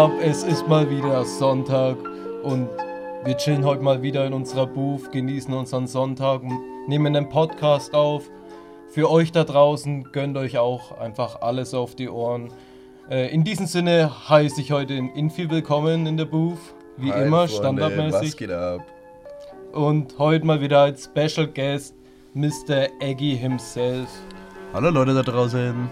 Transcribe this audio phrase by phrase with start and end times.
[0.00, 0.12] Ab?
[0.22, 1.98] Es ist mal wieder Sonntag
[2.42, 2.70] und
[3.22, 7.92] wir chillen heute mal wieder in unserer Booth, genießen unseren Sonntag und nehmen den Podcast
[7.92, 8.30] auf.
[8.88, 12.48] Für euch da draußen gönnt euch auch einfach alles auf die Ohren.
[13.10, 16.56] Äh, in diesem Sinne heiße ich heute in Infi willkommen in der Booth.
[16.96, 18.28] Wie Hi, immer, Freunde, standardmäßig.
[18.30, 18.80] Was geht ab?
[19.72, 21.94] Und heute mal wieder als Special Guest
[22.32, 22.86] Mr.
[23.00, 24.08] Eggy himself.
[24.72, 25.90] Hallo Leute da draußen.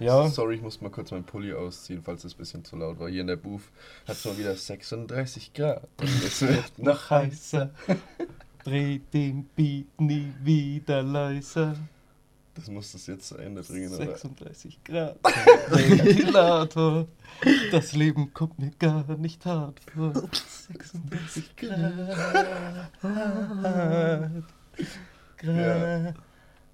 [0.00, 2.98] Ja, Sorry, ich muss mal kurz meinen Pulli ausziehen, falls es ein bisschen zu laut
[2.98, 3.08] war.
[3.08, 3.62] Hier in der Booth
[4.06, 5.88] hat es mal wieder 36 Grad.
[6.24, 7.70] Es wird noch heißer.
[8.64, 11.76] Dreh den Beat nie wieder leiser.
[12.54, 14.04] Das muss das jetzt zu Ende bringen, oder?
[14.04, 15.16] 36 Grad.
[15.68, 17.06] Ventilator.
[17.70, 20.12] Das Leben kommt mir gar nicht hart vor.
[20.12, 22.90] 36 Grad.
[25.38, 26.14] Grad.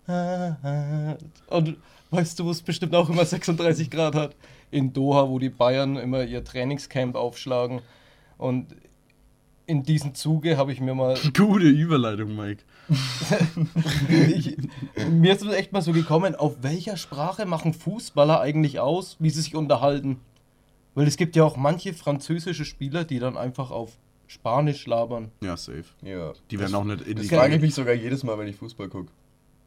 [0.06, 1.76] Und
[2.10, 4.36] weißt du, wo es bestimmt auch immer 36 Grad hat?
[4.70, 7.80] In Doha, wo die Bayern immer ihr Trainingscamp aufschlagen.
[8.38, 8.74] Und
[9.66, 12.64] in diesem Zuge habe ich mir mal Gute Überleitung, Mike.
[14.28, 14.56] ich,
[15.10, 19.30] mir ist es echt mal so gekommen, auf welcher Sprache machen Fußballer eigentlich aus, wie
[19.30, 20.20] sie sich unterhalten?
[20.94, 23.92] Weil es gibt ja auch manche französische Spieler, die dann einfach auf
[24.26, 25.30] Spanisch labern.
[25.42, 25.84] Ja, safe.
[26.02, 26.32] Ja.
[26.50, 28.56] Die werden auch nicht in Das die frage ich mich sogar jedes Mal, wenn ich
[28.56, 29.10] Fußball gucke.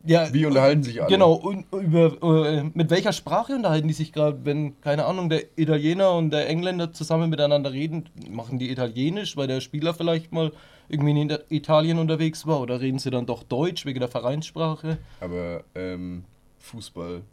[0.06, 1.10] Ja, Wie unterhalten sich alle?
[1.12, 5.44] Genau, und über, äh, mit welcher Sprache unterhalten die sich gerade, wenn, keine Ahnung, der
[5.58, 8.10] Italiener und der Engländer zusammen miteinander reden?
[8.30, 10.54] Machen die Italienisch, weil der Spieler vielleicht mal
[10.88, 12.62] irgendwie in Italien unterwegs war?
[12.62, 14.98] Oder reden sie dann doch Deutsch wegen der Vereinssprache?
[15.20, 16.24] Aber ähm,
[16.60, 17.24] Fußball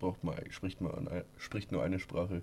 [0.00, 2.42] braucht man, spricht, man, an- spricht nur eine Sprache.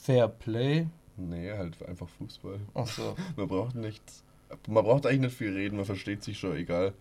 [0.00, 0.86] Fair Play?
[1.16, 2.60] Nee, halt einfach Fußball.
[2.74, 3.16] Achso.
[3.36, 4.22] Man braucht nichts.
[4.68, 6.92] Man braucht eigentlich nicht viel reden, man versteht sich schon, egal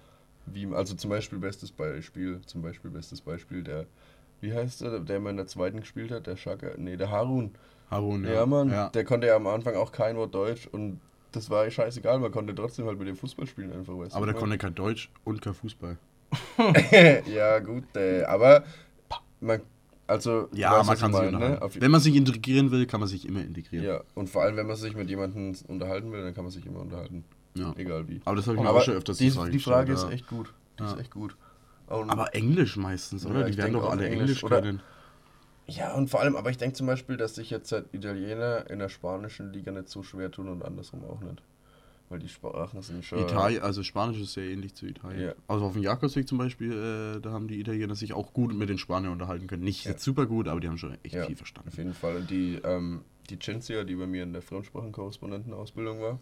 [0.53, 0.67] wie.
[0.73, 3.85] Also zum Beispiel bestes Beispiel, zum Beispiel bestes Beispiel, der,
[4.41, 7.51] wie heißt der, der immer in der zweiten gespielt hat, der Schaka, nee, der Harun.
[7.89, 8.89] Harun, Ja, Mann, Ja.
[8.89, 10.99] der konnte ja am Anfang auch kein Wort Deutsch und
[11.31, 13.97] das war scheißegal, man konnte trotzdem halt mit dem Fußball spielen einfach.
[13.97, 15.97] Weißt Aber der konnte kein Deutsch und kein Fußball.
[17.33, 18.63] ja, gut, äh, aber
[19.39, 19.61] man,
[20.07, 21.69] also, Ja, weißt, man kann ich sich meine, ne?
[21.79, 23.85] Wenn man sich integrieren will, kann man sich immer integrieren.
[23.85, 26.65] Ja, und vor allem, wenn man sich mit jemandem unterhalten will, dann kann man sich
[26.65, 27.23] immer unterhalten.
[27.59, 27.73] Ja.
[27.77, 28.21] Egal wie.
[28.25, 30.53] Aber das habe ich mir auch schon öfters die, sagen die Frage ist echt gut.
[30.79, 31.35] Die ist echt gut.
[31.87, 33.43] Und Aber Englisch meistens, oder?
[33.45, 34.81] Die werden doch alle Englisch, Englisch oder- können.
[35.67, 38.79] ja, und vor allem, aber ich denke zum Beispiel, dass sich jetzt halt Italiener in
[38.79, 41.41] der spanischen Liga nicht so schwer tun und andersrum auch nicht.
[42.09, 43.19] Weil die Sprachen sind schon.
[43.19, 45.21] Italien, also Spanisch ist sehr ähnlich zu Italien.
[45.27, 45.33] Ja.
[45.49, 46.71] Also auf dem Jakobsweg zum Beispiel,
[47.17, 49.63] äh, da haben die Italiener sich auch gut mit den Spaniern unterhalten können.
[49.63, 49.91] Nicht Ja.
[49.91, 51.67] jetzt super gut, aber die haben schon echt Ja, viel verstanden.
[51.69, 52.15] Auf jeden Fall.
[52.15, 56.19] Und die, ähm, die Cinzia, die bei mir in der Fremdsprachenkorrespondentenausbildung war,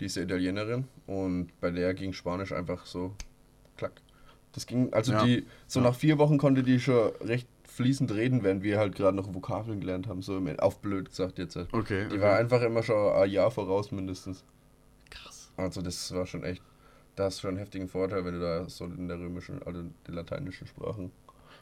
[0.00, 3.14] die ist ja Italienerin und bei der ging Spanisch einfach so
[3.76, 3.92] klack.
[4.52, 5.24] Das ging, also Ja.
[5.24, 5.86] die, so Ja.
[5.86, 9.80] nach vier Wochen konnte die schon recht fließend reden, während wir halt gerade noch Vokabeln
[9.80, 11.56] gelernt haben, so im, auf blöd gesagt jetzt.
[11.56, 11.72] halt.
[11.72, 12.06] Okay.
[12.08, 12.20] Die okay.
[12.22, 14.44] war einfach immer schon ein Jahr voraus mindestens.
[15.10, 15.50] krass.
[15.56, 16.62] Also das war schon echt,
[17.16, 19.84] da hast du schon einen heftigen Vorteil, wenn du da so in der römischen, also
[20.06, 21.10] die lateinischen Sprachen.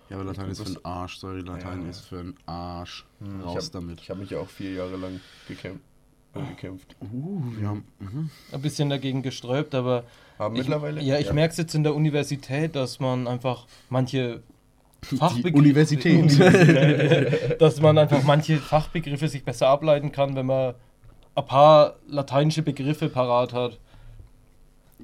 [0.08, 1.90] Ja, aber Latein ist für Das- den Arsch, sorry, Latein Ja.
[1.90, 3.06] ist für den Arsch.
[3.20, 4.00] Ich Raus hab- damit.
[4.00, 5.84] Ich habe mich ja auch vier Jahre lang gekämpft.
[6.34, 6.96] Gekämpft.
[7.00, 7.84] Uh, wir haben.
[7.98, 8.30] Mhm.
[8.52, 10.04] Ein bisschen dagegen gesträubt, aber
[10.38, 11.02] Aber ich, mittlerweile.
[11.02, 14.42] ja, ich merke es jetzt in der Universität, dass man einfach manche
[15.02, 16.40] Fachbegriffe, Universität.
[17.60, 20.74] dass man einfach manche Fachbegriffe sich besser ableiten kann, wenn man
[21.34, 23.78] ein paar lateinische Begriffe parat hat.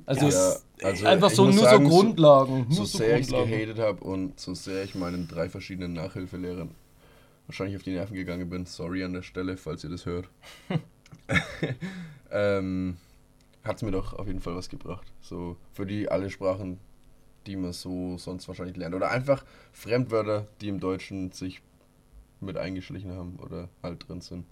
[0.04, 2.66] Also, Ja, also einfach so nur sagen, so Grundlagen.
[2.68, 5.94] So nur so sehr ich es gehatet habe und so sehr ich meinen drei verschiedenen
[5.94, 6.70] Nachhilfelehrern
[7.46, 10.28] wahrscheinlich auf die Nerven gegangen bin, sorry an der Stelle, falls ihr das hört,
[12.30, 12.96] ähm,
[13.64, 15.06] hat es mir doch auf jeden Fall was gebracht.
[15.20, 16.78] So für die alle Sprachen,
[17.46, 18.94] die man so sonst wahrscheinlich lernt.
[18.94, 21.62] Oder einfach Fremdwörter, die im Deutschen sich
[22.40, 24.44] mit eingeschlichen haben oder halt drin sind.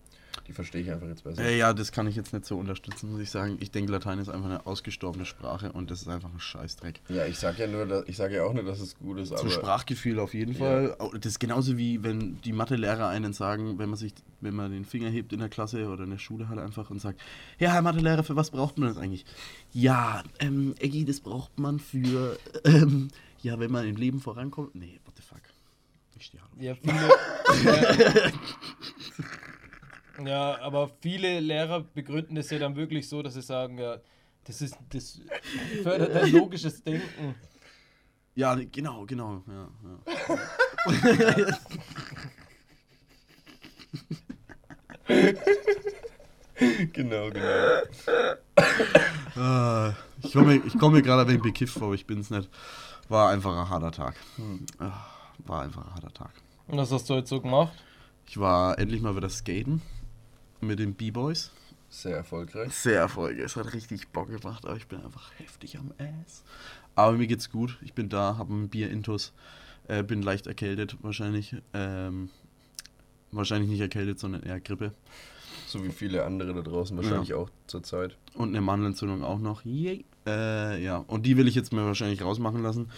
[0.46, 1.42] Die verstehe ich einfach jetzt besser.
[1.42, 3.56] Äh, ja, das kann ich jetzt nicht so unterstützen, muss ich sagen.
[3.60, 7.00] Ich denke, Latein ist einfach eine ausgestorbene Sprache und das ist einfach ein Scheißdreck.
[7.08, 9.28] Ja, ich sage ja nur, dass, ich sage ja auch nicht, dass es gut ist,
[9.28, 10.58] Zum aber Sprachgefühl auf jeden Ja.
[10.58, 10.96] Fall.
[11.14, 14.84] Das ist genauso wie wenn die Mathelehrer einen sagen, wenn man sich, wenn man den
[14.84, 17.20] Finger hebt in der Klasse oder in der Schule halt einfach und sagt,
[17.58, 19.24] ja, Herr Mathelehrer, für was braucht man das eigentlich?
[19.72, 23.08] Ja, ähm, Eggy, das braucht man für, ähm,
[23.40, 24.74] ja, wenn man im Leben vorankommt.
[24.74, 25.40] Nee, what the fuck.
[26.18, 26.52] Ich stehe halt.
[26.60, 26.92] Ja, viele,
[28.32, 28.32] ja,
[30.24, 33.98] ja, aber viele Lehrer begründen das ja dann wirklich so, dass sie sagen, ja,
[34.44, 35.20] das ist das
[35.82, 37.34] fördert ein logisches Denken.
[38.34, 39.42] Ja, genau, genau.
[39.46, 41.58] Ja, ja.
[46.92, 47.82] genau, genau.
[49.36, 52.30] Ah, ich komme ich komm mir gerade ein wenig bekifft vor, aber ich bin es
[52.30, 52.48] nicht.
[53.08, 54.16] War einfach ein harter Tag.
[54.78, 55.06] Ah,
[55.38, 56.32] War einfach ein harter Tag.
[56.66, 57.72] Und was hast du heute so gemacht?
[58.26, 59.82] Ich war endlich mal wieder skaten
[60.60, 61.50] mit den B-Boys.
[61.88, 62.72] Sehr erfolgreich.
[62.74, 63.44] Sehr erfolgreich.
[63.44, 66.42] Es hat richtig Bock gemacht, aber ich bin einfach heftig am Ass.
[66.94, 67.78] Aber mir geht's gut.
[67.82, 69.32] Ich bin da, habe ein Bier intus,
[69.88, 71.56] äh, bin leicht erkältet wahrscheinlich.
[71.72, 72.30] Ähm,
[73.30, 74.92] wahrscheinlich nicht erkältet, sondern eher Grippe.
[75.66, 78.16] So wie viele andere da draußen wahrscheinlich auch zurzeit.
[78.34, 79.64] Und eine Mandelentzündung auch noch.
[79.64, 80.04] Yay.
[80.26, 82.90] Äh, ja, und die will ich jetzt mir wahrscheinlich rausmachen lassen.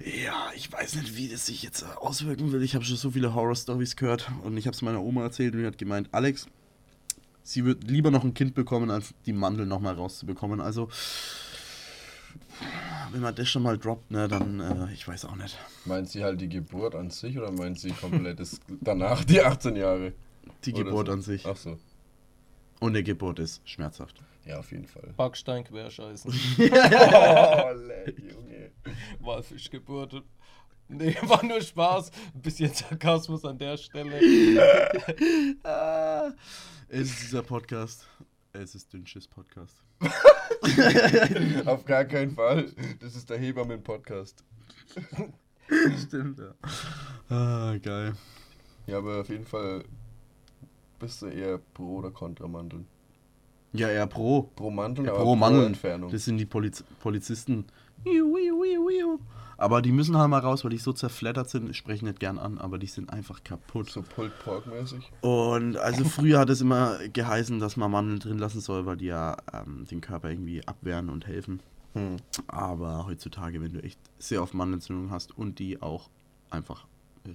[0.00, 2.62] Ja, ich weiß nicht, wie das sich jetzt auswirken will.
[2.62, 5.60] Ich habe schon so viele Horror-Stories gehört und ich habe es meiner Oma erzählt und
[5.60, 6.46] die hat gemeint, Alex,
[7.42, 10.60] sie wird lieber noch ein Kind bekommen, als die Mandel nochmal rauszubekommen.
[10.60, 10.88] Also,
[13.12, 15.58] wenn man das schon mal droppt, ne, dann, äh, ich weiß auch nicht.
[15.84, 19.76] Meint sie halt die Geburt an sich oder meint sie komplett das danach die 18
[19.76, 20.12] Jahre?
[20.64, 21.12] Die Oder Geburt so?
[21.12, 21.46] an sich.
[21.46, 21.78] Ach so.
[22.80, 24.20] Und eine Geburt ist schmerzhaft.
[24.44, 25.14] Ja, auf jeden Fall.
[25.16, 26.32] Backstein querscheißen.
[26.58, 28.61] oh, leck, Junge.
[29.20, 30.22] Walfischgeburt.
[30.88, 32.10] Nee, war nur Spaß.
[32.34, 34.20] Ein bisschen Sarkasmus an der Stelle.
[36.94, 38.06] Es ist dieser Podcast.
[38.52, 39.82] Es ist Dünnschiss Podcast.
[41.64, 42.70] Auf gar keinen Fall.
[43.00, 44.44] Das ist der Hebammen-Podcast.
[46.02, 46.54] Stimmt, ja.
[47.34, 48.12] Ah, geil.
[48.86, 49.84] Ja, aber auf jeden Fall
[50.98, 52.86] bist du eher pro oder contra Mandeln.
[53.72, 54.42] Ja, eher pro.
[54.54, 55.68] Pro Mandeln, Ja, pro Mandeln.
[55.68, 56.10] Entfernung.
[56.10, 57.64] Das sind die Poliz Polizisten.
[58.04, 59.18] Iu, iu, iu, iu.
[59.62, 61.70] Aber die müssen halt mal raus, weil die so zerfleddert sind.
[61.70, 63.90] Ich spreche nicht gern an, aber die sind einfach kaputt.
[63.90, 65.08] so Pulled Pork mäßig.
[65.20, 69.06] Und also früher hat es immer geheißen, dass man Mandeln drin lassen soll, weil die
[69.06, 71.60] ja ähm, den Körper irgendwie abwehren und helfen.
[71.92, 72.16] Hm.
[72.48, 76.10] Aber heutzutage, wenn du echt sehr oft Mandelentzündung hast und die auch
[76.50, 76.86] einfach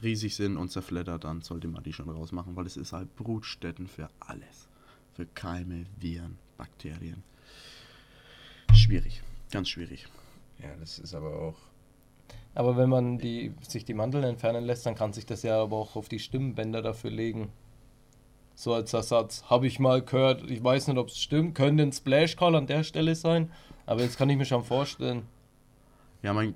[0.04, 3.88] riesig sind und zerfleddert, dann sollte man die schon rausmachen, weil es ist halt Brutstätten
[3.88, 4.68] für alles.
[5.14, 7.24] Für Keime, Viren, Bakterien.
[8.74, 10.08] Schwierig, ganz schwierig.
[10.62, 11.56] Ja, das ist aber auch.
[12.56, 15.78] Aber wenn man die, sich die Mandeln entfernen lässt, dann kann sich das ja aber
[15.78, 17.50] auch auf die Stimmbänder dafür legen.
[18.56, 19.44] So als Ersatz.
[19.44, 22.66] Habe ich mal gehört, ich weiß nicht, ob es stimmt, könnte ein Splash Call an
[22.66, 23.52] der Stelle sein,
[23.86, 25.28] aber jetzt kann ich mir schon vorstellen.
[26.24, 26.56] Ja, mein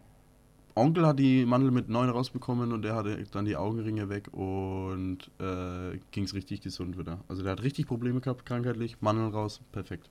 [0.74, 5.30] Onkel hat die Mandel mit 9 rausbekommen und der hatte dann die Augenringe weg und
[5.40, 7.20] äh, ging es richtig gesund wieder.
[7.28, 10.10] Also der hat richtig Probleme gehabt, krankheitlich, Mandeln raus, perfekt.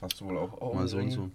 [0.00, 0.80] Hast du wohl auch Augenringe?
[0.80, 1.30] Mal so und so.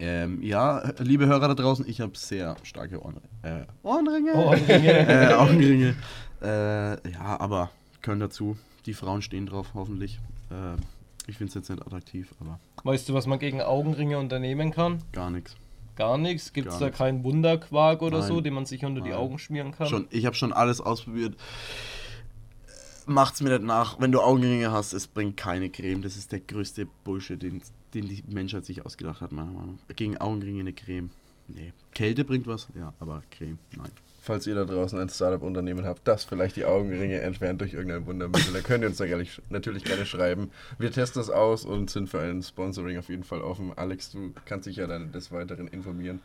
[0.00, 4.34] Ähm, ja, liebe Hörer da draußen, ich habe sehr starke Ohren, äh, Ohrenringe.
[4.34, 5.08] Ohrenringe.
[5.08, 5.94] äh, Augenringe.
[6.42, 7.70] Äh, ja, aber
[8.00, 8.56] können dazu.
[8.86, 10.18] Die Frauen stehen drauf, hoffentlich.
[10.50, 10.80] Äh,
[11.26, 15.02] ich finde es jetzt nicht attraktiv, aber Weißt du, was man gegen Augenringe unternehmen kann?
[15.12, 15.54] gar nichts.
[15.96, 16.54] Gar nichts.
[16.54, 16.98] Gibt es da nichts.
[16.98, 18.44] keinen Wunderquark oder so, Nein.
[18.44, 19.18] den man sich unter die Nein.
[19.18, 19.86] Augen schmieren kann?
[19.86, 21.36] Schon, ich habe schon alles ausprobiert.
[23.10, 23.98] Macht's mir nicht nach.
[23.98, 26.00] Wenn du Augenringe hast, es bringt keine Creme.
[26.00, 27.60] Das ist der größte Bullshit, den,
[27.92, 29.96] den die Menschheit sich ausgedacht hat, meiner Meinung nach.
[29.96, 31.10] Gegen Augenringe eine Creme.
[31.48, 31.72] Nee.
[31.92, 33.90] Kälte bringt was, ja, aber Creme, nein.
[34.22, 38.52] Falls ihr da draußen ein Startup-Unternehmen habt, das vielleicht die Augenringe entfernt durch irgendein Wundermittel,
[38.52, 40.52] dann könnt ihr uns da ehrlich, natürlich gerne schreiben.
[40.78, 43.72] Wir testen das aus und sind für ein Sponsoring auf jeden Fall offen.
[43.74, 46.20] Alex, du kannst dich ja dann des Weiteren informieren.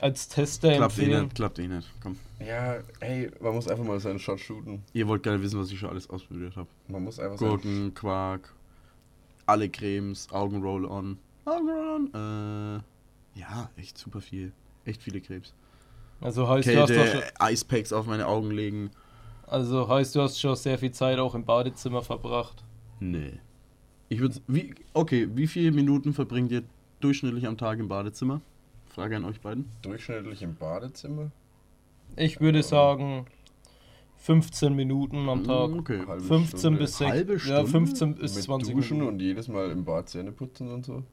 [0.00, 1.24] Als Tester Klappt eh empfehlen.
[1.24, 1.88] nicht, klappt eh nicht.
[2.00, 2.16] Komm.
[2.38, 4.82] Ja, ey, man muss einfach mal seinen Shot shooten.
[4.92, 6.68] Ihr wollt gerne wissen, was ich schon alles ausprobiert habe.
[6.86, 8.54] Man muss einfach Gurken, Quark,
[9.46, 11.18] alle Cremes, Augenroll-On.
[11.46, 12.06] Augenroll-On?
[12.14, 14.52] Äh, ja, echt super viel.
[14.84, 15.52] Echt viele Cremes.
[16.20, 18.90] Also heißt, du hast doch schon, Kälte, Eispacks auf meine Augen legen.
[19.46, 22.62] also heißt, du hast schon sehr viel Zeit auch im Badezimmer verbracht.
[23.00, 23.40] Nee.
[24.08, 26.62] Ich würde, wie, okay, wie viele Minuten verbringt ihr
[27.00, 28.40] durchschnittlich am Tag im Badezimmer?
[28.98, 29.66] Frage an euch beiden.
[29.82, 31.30] durchschnittlich im Badezimmer.
[32.16, 33.26] Ich würde sagen
[34.16, 35.70] 15 Minuten am Tag.
[35.70, 35.98] Mm, Okay.
[36.04, 36.78] Halbe 15 Stunde.
[36.80, 37.10] bis 6.
[37.12, 37.66] Halbe Ja, Stunde?
[37.70, 39.14] 15 bis Mit 20 Duschen Minuten.
[39.14, 41.04] und jedes Mal im Bad Zähne putzen und so.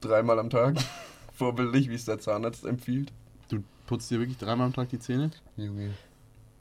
[0.00, 0.76] Dreimal am Tag.
[1.34, 3.12] Vorbildlich, wie es der Zahnarzt empfiehlt.
[3.48, 5.32] Du putzt dir wirklich dreimal am Tag die Zähne?
[5.58, 5.90] Junge.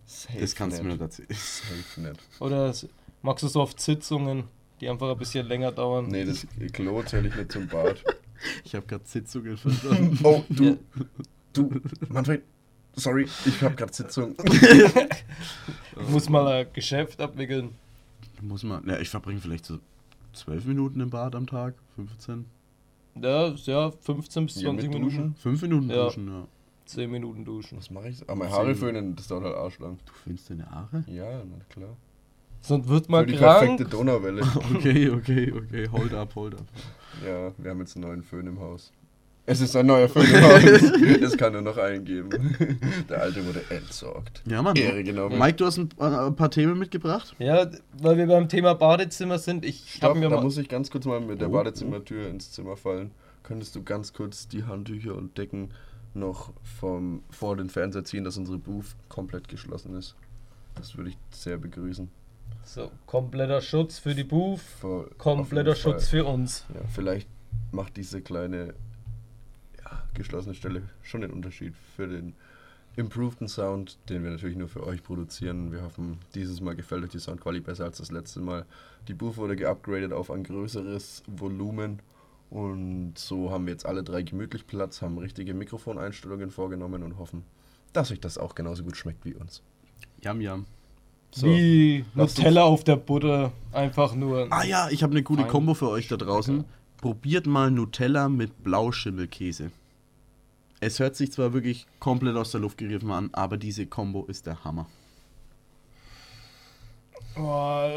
[0.06, 1.00] Safe Das kannst du mir nicht.
[1.02, 1.30] nicht erzählen.
[1.40, 2.20] Safe nicht.
[2.42, 2.74] Oder
[3.22, 4.44] magst du so oft Sitzungen,
[4.82, 6.08] die einfach ein bisschen länger dauern?
[6.10, 8.04] Nee, das Klo zähle ich nicht zum Bad.
[8.64, 10.18] Ich habe gerade Sitzungen verstanden.
[10.24, 10.76] Oh, du, Ja.
[11.54, 11.70] du,
[12.10, 12.44] Manfred,
[12.96, 14.36] sorry, ich habe gerade Sitzung.
[16.02, 17.72] Ich muss mal ein Geschäft abwickeln.
[18.42, 19.78] Muss man, ja, ich verbringe vielleicht so
[20.34, 22.46] zwölf Minuten im Bad am Tag, 15.
[23.22, 25.04] Ja, ja 15 bis Ja, 20 mit Minuten.
[25.18, 25.36] Duschen?
[25.36, 26.06] Fünf Minuten Ja.
[26.06, 26.48] duschen, ja.
[26.86, 27.78] 10 Minuten duschen.
[27.78, 28.28] Was mache ich?
[28.30, 29.98] Ah, meine Haare föhnen, das dauert halt arschlang.
[30.06, 31.04] Du findest deine Haare?
[31.08, 31.96] Ja, na klar.
[32.62, 33.60] Sonst wird man Für die krank.
[33.62, 34.42] perfekte Donauwelle.
[34.76, 35.88] Okay, okay, okay.
[35.92, 36.66] Hold up, hold up.
[37.26, 38.92] Ja, wir haben jetzt einen neuen Föhn im Haus.
[39.48, 40.64] Es ist ein neuer Föhn im Haus.
[41.22, 42.30] Es kann nur noch einen geben.
[43.10, 44.44] Der alte wurde entsorgt.
[44.46, 44.76] Ja, Mann.
[44.76, 45.38] Ehre genommen.
[45.40, 47.36] Mike, du hast ein, äh, ein paar Themen mitgebracht?
[47.40, 47.68] Ja,
[48.00, 49.66] weil wir beim Thema Badezimmer sind.
[49.66, 50.44] Ich Stopp, mir da mal.
[50.44, 53.12] muss ich ganz kurz mal mit der Oh, Badezimmertür ins Zimmer fallen.
[53.44, 55.72] Könntest du ganz kurz die Handtücher und Decken
[56.14, 60.16] noch vom, vor den Fernseher ziehen, dass unsere Booth komplett geschlossen ist?
[60.76, 62.10] Das würde ich sehr begrüßen.
[62.74, 65.76] So, kompletter Schutz für die Booth, Voll, kompletter.
[65.76, 66.66] Schutz für uns.
[66.74, 67.28] Ja, vielleicht
[67.74, 68.76] macht diese kleine
[69.84, 72.34] ja, geschlossene Stelle schon den Unterschied für den
[72.96, 75.74] improveden Sound, den wir natürlich nur für euch produzieren.
[75.74, 78.66] Wir hoffen, dieses Mal gefällt euch die Soundqualität besser als das letzte Mal.
[79.10, 82.02] Die Booth wurde geupgradet auf ein größeres Volumen
[82.50, 87.44] und so haben wir jetzt alle drei gemütlich Platz, haben richtige Mikrofoneinstellungen vorgenommen und hoffen,
[87.92, 89.62] dass euch das auch genauso gut schmeckt wie uns.
[90.22, 90.66] Yam, yam.
[91.34, 94.48] So, Wie Nutella auf der Butter, einfach nur.
[94.52, 95.46] Ah ja, ich habe eine gute.
[95.46, 96.66] Kombo für euch da draußen.
[96.98, 99.72] Probiert mal Nutella mit Blauschimmelkäse.
[100.82, 104.46] Es hört sich zwar wirklich komplett aus der Luft gegriffen an, aber diese Kombo ist
[104.46, 104.88] der Hammer.
[107.38, 107.90] Oh,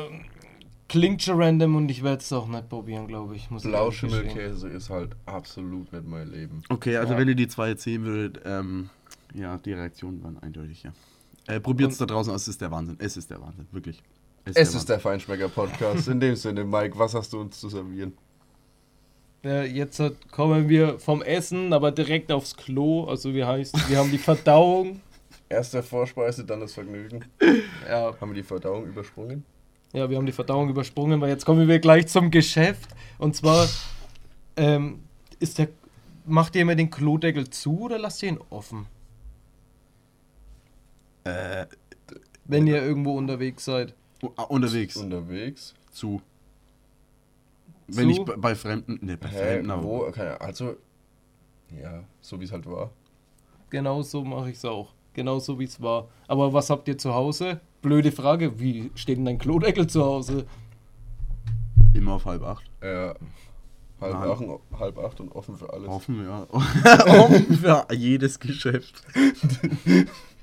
[0.88, 3.50] klingt schon random und ich werde es auch nicht probieren, glaube ich.
[3.50, 3.62] Muss.
[3.64, 6.62] Blauschimmelkäse ist halt absolut nicht mein Leben.
[6.68, 7.18] Okay, also Ja.
[7.18, 8.90] wenn ihr die zwei jetzt sehen würdet, ähm,
[9.34, 10.92] ja, die Reaktionen waren eindeutig, ja.
[11.46, 12.96] Äh, Probiert es da draußen aus, es ist der Wahnsinn.
[12.98, 14.02] Es ist der Wahnsinn, wirklich.
[14.44, 16.08] Es ist der Feinschmecker-Podcast.
[16.08, 18.12] In dem Sinne, Mike, was hast du uns zu servieren?
[19.42, 23.04] Ja, jetzt kommen wir vom Essen, aber direkt aufs Klo.
[23.04, 25.00] Also wie heißt, wir haben die Verdauung.
[25.48, 27.24] Erst der Vorspeise, dann das Vergnügen.
[27.88, 29.44] Ja, Haben wir die Verdauung übersprungen?
[29.92, 32.88] ja, wir haben die Verdauung übersprungen, weil jetzt kommen wir gleich zum Geschäft.
[33.18, 33.68] Und zwar
[34.56, 35.00] ähm,
[35.38, 35.68] ist der,
[36.26, 38.86] macht ihr immer den Klodeckel zu oder lasst ihr ihn offen,
[41.24, 41.66] Äh,
[42.44, 43.94] wenn ihr irgendwo unterwegs seid?
[44.36, 44.96] ah, unterwegs.
[44.96, 45.74] Unterwegs.
[45.90, 46.20] Zu.
[47.86, 48.22] Wenn Zu?
[48.22, 50.04] ich bei- Fremden, ne, bei Hä, Fremden, aber wo?
[50.06, 50.76] Okay, also,
[51.80, 52.90] ja, so wie es halt war.
[53.70, 54.92] Genau so mache ich es auch.
[55.14, 56.08] Genau so wie es war.
[56.28, 57.60] Aber was habt ihr zu Hause?
[57.82, 58.58] Blöde Frage.
[58.58, 60.46] Wie steht denn dein Klodeckel zu Hause?
[61.92, 62.64] immer auf halb acht.
[62.82, 63.14] Ja,
[64.00, 65.88] halb acht, und- halb acht und offen für alles.
[65.88, 66.46] Offen, ja.
[66.52, 69.02] Offen für jedes Geschäft.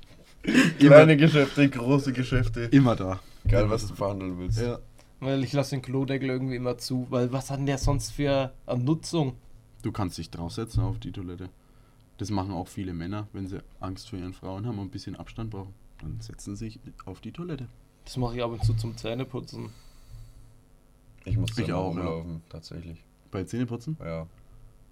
[0.42, 2.62] Kleine Geschäfte, große Geschäfte.
[2.64, 3.20] Immer da.
[3.44, 4.60] Egal, was du verhandeln willst.
[4.60, 4.78] Ja.
[5.20, 7.06] Weil ich lasse den Klodeckel irgendwie immer zu.
[7.10, 9.34] Weil was hat denn der sonst für eine Nutzung?
[9.82, 11.48] Du kannst dich draufsetzen auf die Toilette.
[12.18, 15.16] Das machen auch viele Männer, wenn sie Angst vor ihren Frauen haben und ein bisschen
[15.16, 15.74] Abstand brauchen.
[16.00, 17.66] Dann setzen sie sich auf die Toilette.
[18.04, 19.70] Das mache ich ab und zu zum Zähneputzen.
[21.24, 22.00] Ich muss Ich dann auch, ja.
[22.02, 22.98] rumlaufen, tatsächlich.
[23.30, 24.26] Bei Zähneputzen Ja,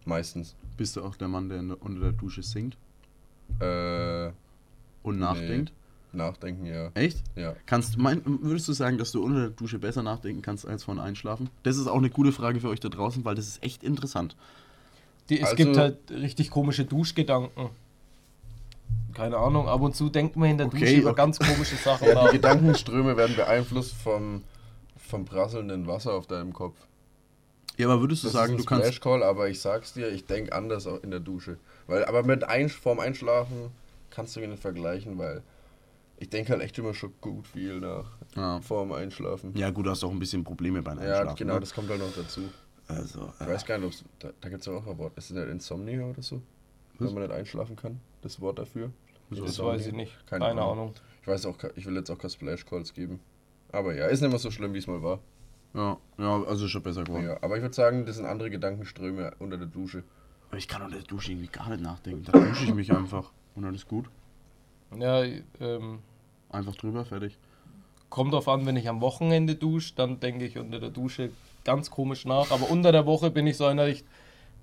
[0.04, 0.54] meistens.
[0.76, 2.76] bist du auch der Mann, der- unter der Dusche singt
[3.60, 4.30] Äh,
[5.02, 5.20] und Nee.
[5.24, 5.72] nachdenkt.
[6.12, 6.90] nachdenken, ja.
[6.94, 7.22] Echt?
[7.36, 7.54] Ja.
[7.66, 10.82] Kannst du mein, würdest du sagen, dass du unter der Dusche besser nachdenken kannst als
[10.82, 11.48] vorm Einschlafen?
[11.62, 14.34] Das ist auch eine gute Frage für euch da draußen, weil das ist echt interessant.
[15.28, 17.68] Die, es Also- gibt halt richtig komische Duschgedanken.
[19.14, 21.16] Keine Ahnung, ab und zu denkt man in der Okay, Dusche über okay.
[21.16, 22.32] ganz komische Sachen Ja, die nach.
[22.32, 24.42] Gedankenströme werden beeinflusst vom,
[24.98, 26.76] vom prasselnden Wasser auf deinem Kopf.
[27.76, 28.94] Ja, aber würdest du Das sagen, ist du ein kannst.
[28.94, 31.56] Splashcall, aber ich sag's dir, ich denke anders auch in der Dusche.
[31.86, 33.70] Weil, aber mit ein, vorm Einschlafen
[34.10, 35.42] kannst du ihn nicht vergleichen, weil
[36.18, 38.60] ich denke halt echt immer schon gut viel nach Ja.
[38.60, 39.56] vorm Einschlafen.
[39.56, 41.26] ja, gut, du hast auch ein bisschen Probleme beim Einschlafen.
[41.28, 41.60] Ja, genau, ne?
[41.60, 42.42] das kommt halt noch dazu.
[42.88, 45.16] Also, Ich äh, weiß gar nicht, ob's, da, da gibt es ja auch ein Wort.
[45.16, 46.42] Ist es nicht Insomnia oder so?
[46.98, 47.14] Wenn Was?
[47.14, 48.00] man nicht einschlafen kann?
[48.22, 48.90] Das Wort dafür?
[49.30, 50.12] Das weiß ich nicht.
[50.26, 50.72] Keine Keine, Ahnung.
[50.72, 50.94] Ahnung.
[51.22, 53.20] Ich weiß auch, ich will jetzt auch keine Splash Calls geben.
[53.72, 55.20] Aber ja, ist nicht mehr so schlimm, wie es mal war.
[55.74, 57.26] ja, ja, also schon besser geworden.
[57.26, 60.02] Ja, aber ich würde sagen, das sind andere Gedankenströme unter der Dusche.
[60.48, 62.24] Aber ich kann unter der Dusche irgendwie gar nicht nachdenken.
[62.24, 63.30] Da dusche ich mich einfach.
[63.54, 64.06] Und dann ist gut.
[64.98, 65.22] Ja,
[65.60, 66.00] ähm,
[66.50, 67.36] Einfach drüber, fertig.
[68.08, 71.30] kommt drauf an, wenn ich am Wochenende dusche, dann denke ich unter der Dusche
[71.64, 72.50] ganz komisch nach.
[72.50, 74.04] Aber unter der Woche bin ich so einer, ich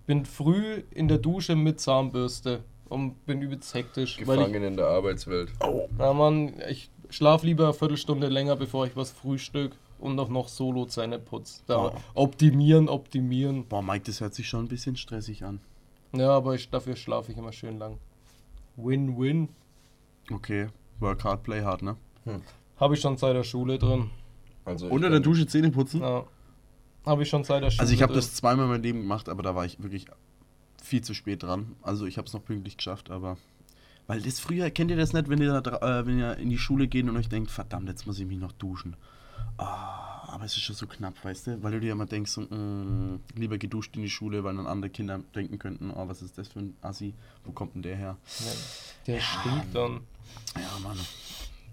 [0.06, 4.18] bin früh in der Dusche mit Zahnbürste und bin übelst hektisch.
[4.26, 5.52] Weil ich, Gefangen in der Arbeitswelt.
[5.98, 10.48] na Mann, ich schlaf lieber eine Viertelstunde länger, bevor ich was frühstück und auch noch
[10.50, 11.62] solo Zähne putze.
[11.68, 11.92] Da Oh.
[12.16, 13.66] optimieren, optimieren.
[13.66, 15.60] Boah, Mike, das hört sich schon ein bisschen stressig an.
[16.14, 17.98] Ja, aber ich, dafür schlafe ich immer schön lang.
[18.78, 19.50] Win-win.
[20.32, 20.68] Okay,
[21.00, 21.96] Work hard, play hard, ne?
[22.80, 24.10] Habe ich schon seit der Schule drin.
[24.66, 26.02] Also ich Unter der Dusche Zähne putzen?
[26.02, 26.24] Ja.
[27.06, 29.30] Habe ich schon seit der Schule Also ich habe das zweimal in meinem Leben gemacht,
[29.30, 30.06] aber da war ich wirklich
[30.82, 31.76] viel zu spät dran.
[31.82, 33.38] Also ich habe es noch pünktlich geschafft, aber
[34.08, 36.50] weil das früher kennt ihr das nicht, wenn ihr da, dra- äh, wenn ihr in
[36.50, 38.96] die Schule geht und euch denkt, verdammt, jetzt muss ich mich noch duschen.
[39.58, 42.42] Ah, aber es ist schon so knapp, weißt du, weil du dir immer denkst, so,
[42.42, 46.38] mm, lieber geduscht in die Schule, weil dann andere Kinder denken könnten, oh, was ist
[46.38, 47.14] das für ein Assi,
[47.46, 48.18] wo kommt denn der her?
[48.40, 48.52] Ja,
[49.08, 50.02] der stinkt dann.
[50.56, 50.98] Ja, Mann,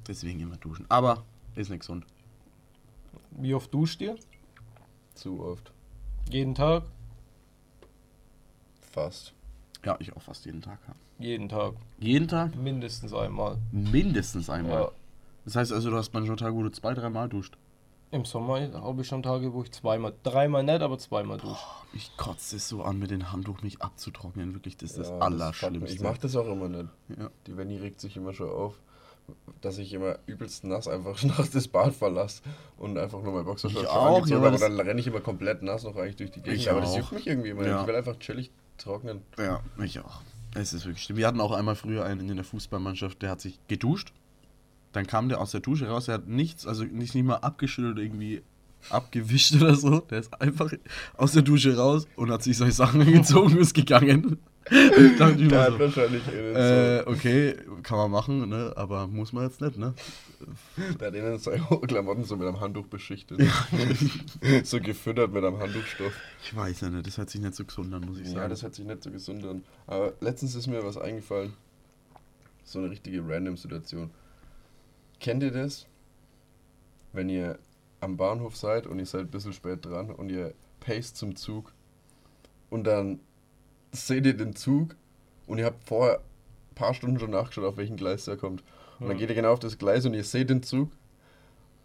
[0.06, 0.86] deswegen immer duschen.
[0.88, 1.24] Aber
[1.56, 2.06] ist nicht gesund.
[3.32, 4.16] Wie oft duscht ihr?
[5.14, 5.72] Zu oft.
[6.30, 6.84] Jeden Tag?
[8.92, 9.34] Fast.
[9.84, 10.78] Ja, ich auch fast jeden Tag.
[10.86, 10.94] Ja.
[11.18, 11.74] Jeden Tag.
[11.98, 12.54] Jeden Tag?
[12.56, 13.58] Mindestens einmal.
[13.72, 14.82] Mindestens einmal.
[14.82, 14.90] Ja.
[15.44, 17.56] Das heißt also, du hast manchmal Tage, wo du zwei, dreimal duscht.
[18.14, 21.56] Im Sommer habe ich schon Tage, wo ich zweimal, dreimal nicht, aber zweimal dusche.
[21.92, 24.54] Ich kotze es so an, mit dem Handtuch mich abzutrocknen.
[24.54, 25.92] Wirklich, das ist das Ja, Allerschlimmste.
[25.92, 26.88] ich mache das auch immer nicht.
[27.18, 27.28] Ja.
[27.46, 28.78] Die Venny regt sich immer schon auf.
[29.62, 32.42] dass ich immer übelst nass einfach nach das Bad verlasse
[32.76, 34.46] und einfach nur mein Boxershort Ich schon auch, angezogen ja, habe.
[34.46, 36.60] aber Und das- dann renne ich immer komplett nass noch eigentlich durch die Gegend.
[36.60, 36.98] Ich aber das auch.
[36.98, 37.66] juckt mich irgendwie immer.
[37.66, 37.80] Ja.
[37.80, 39.22] Ich will einfach chillig trocknen.
[39.38, 40.20] Ja, ich auch.
[40.54, 41.16] Es ist wirklich schlimm.
[41.16, 44.12] Wir hatten auch einmal früher einen in der Fußballmannschaft, der hat sich geduscht.
[44.94, 47.98] Dann kam der aus der Dusche raus, der hat nichts, also nicht, nicht mal abgeschüttelt,
[47.98, 48.42] irgendwie
[48.90, 50.00] abgewischt oder so.
[50.00, 50.72] Der ist einfach
[51.16, 54.38] aus der Dusche raus und hat sich solche Sachen angezogen und ist gegangen.
[55.18, 58.72] Dachte mir Der so, hat wahrscheinlich innen äh, okay, kann man machen, ne?
[58.76, 59.92] aber muss man jetzt nicht, ne?
[60.98, 63.42] der hat innen seine Klamotten so mit einem Handtuch beschichtet.
[64.64, 66.14] so gefüttert mit einem Handtuchstoff.
[66.44, 68.38] Ich weiß ja nicht, das hört sich nicht so gesund an, muss ich sagen.
[68.38, 69.64] Ja, das hört sich nicht so gesund an.
[69.86, 71.52] Aber letztens ist mir was eingefallen.
[72.62, 74.10] So eine richtige random Situation.
[75.24, 75.86] Kennt ihr das?
[77.14, 77.58] Wenn ihr
[78.00, 81.72] am Bahnhof seid und ihr seid ein bisschen spät dran und ihr paced zum Zug
[82.68, 83.20] und dann
[83.90, 84.94] seht ihr den Zug
[85.46, 88.62] und ihr habt vorher ein paar Stunden schon nachgeschaut, auf welchen Gleis der kommt.
[89.00, 90.90] Und dann geht ihr genau auf das Gleis und ihr seht den Zug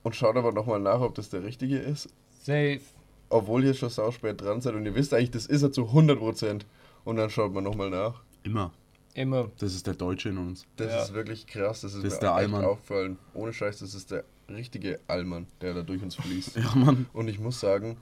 [0.03, 2.09] und schaut aber nochmal nach, ob das der richtige ist
[2.41, 2.81] Safe.
[3.29, 5.83] obwohl ihr schon sau spät dran seid und ihr wisst eigentlich, das ist er zu
[5.83, 6.63] 100%.
[7.05, 8.21] Und dann schaut man nochmal nach.
[8.43, 8.73] Immer.
[9.19, 9.51] Immer.
[9.57, 10.65] Das ist der Deutsche in uns.
[10.77, 11.03] Das Ja.
[11.03, 11.81] ist wirklich krass.
[11.81, 13.17] Das ist, Das ist mir der echt aufgefallen.
[13.33, 16.55] Ohne Scheiß, das ist der richtige Allmann, der da durch uns fließt.
[16.55, 17.05] Ja, Mann.
[17.11, 17.97] Und ich muss sagen,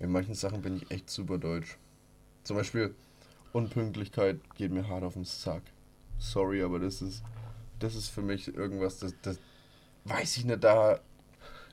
[0.00, 1.78] in manchen Sachen bin ich echt super deutsch.
[2.42, 2.94] Zum Beispiel
[3.54, 5.62] Unpünktlichkeit geht mir hart auf den Sack.
[6.18, 7.22] Sorry, aber das ist,
[7.78, 9.40] das ist für mich irgendwas, das, das
[10.04, 11.00] weiß ich nicht, da...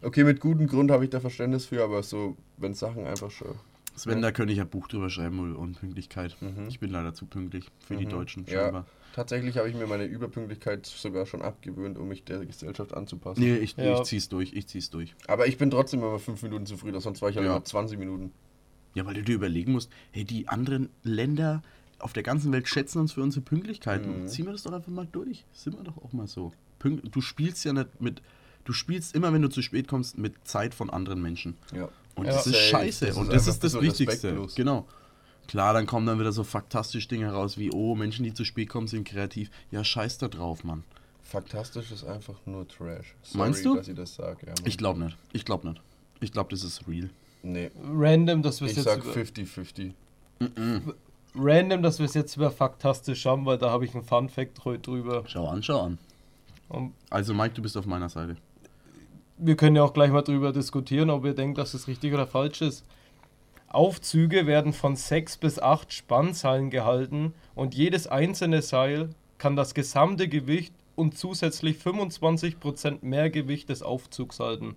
[0.01, 3.59] Okay, mit gutem Grund habe ich da Verständnis für, aber so, wenn Sachen einfach schon...
[3.95, 4.21] Sven, Ja.
[4.21, 6.35] da könnte ich ein Buch drüber schreiben über Unpünktlichkeit.
[6.41, 6.67] Mhm.
[6.69, 8.09] Ich bin leider zu pünktlich für die Mhm.
[8.09, 8.63] Deutschen Ja.
[8.63, 8.85] scheinbar.
[9.13, 13.41] Tatsächlich habe ich mir meine Überpünktlichkeit sogar schon abgewöhnt, um mich der Gesellschaft anzupassen.
[13.41, 13.97] Nee, ich, Ja.
[13.99, 15.13] ich zieh's durch, ich zieh's durch.
[15.27, 17.55] Aber ich bin trotzdem immer fünf Minuten zu früh, sonst war ich halt Ja.
[17.55, 18.31] immer 20 Minuten.
[18.93, 21.61] Ja, weil du dir überlegen musst, hey, die anderen Länder
[21.99, 24.05] auf der ganzen Welt schätzen uns für unsere Pünktlichkeit.
[24.05, 24.27] Mhm.
[24.27, 25.45] Ziehen wir das doch einfach mal durch.
[25.51, 26.51] Sind wir doch auch mal so.
[26.79, 28.21] Pünkt, du spielst ja nicht mit.
[28.63, 31.57] Du spielst immer, wenn du zu spät kommst, mit Zeit von anderen Menschen.
[31.75, 31.89] Ja.
[32.21, 32.33] Und Ja.
[32.33, 33.07] das ist scheiße.
[33.07, 34.13] Das und ist das einfach ist das so Wichtigste.
[34.27, 34.55] respektlos.
[34.55, 34.85] Genau.
[35.47, 38.69] Klar, dann kommen dann wieder so faktastische Dinge heraus wie, oh, Menschen, die zu spät
[38.69, 39.49] kommen, sind kreativ.
[39.71, 40.83] Ja, scheiß da drauf, Mann.
[41.23, 43.15] Faktastisch ist einfach nur Trash.
[43.23, 43.75] Sorry, Meinst du?
[43.75, 44.45] dass ich das sage.
[44.47, 44.53] Ja.
[44.65, 45.17] Ich glaube nicht.
[45.33, 45.81] Ich glaube nicht.
[46.19, 47.09] Ich glaube, das ist real.
[47.43, 49.93] Nee, Random, dass wir es ich jetzt sag über, 50-50.
[51.35, 54.59] random, dass wir es jetzt über faktastisch haben, weil da habe ich einen Fun Fact
[54.59, 55.23] drü- drüber.
[55.27, 55.97] Schau an, schau an.
[56.69, 58.37] Und Also, Mike, du bist auf meiner Seite.
[59.41, 62.27] Wir können ja auch gleich mal drüber diskutieren, ob ihr denkt, dass es richtig oder
[62.27, 62.85] falsch ist.
[63.67, 70.27] Aufzüge werden von sechs bis acht Spannseilen gehalten und jedes einzelne Seil kann das gesamte
[70.27, 74.75] Gewicht und zusätzlich 25% mehr Gewicht des Aufzugs halten.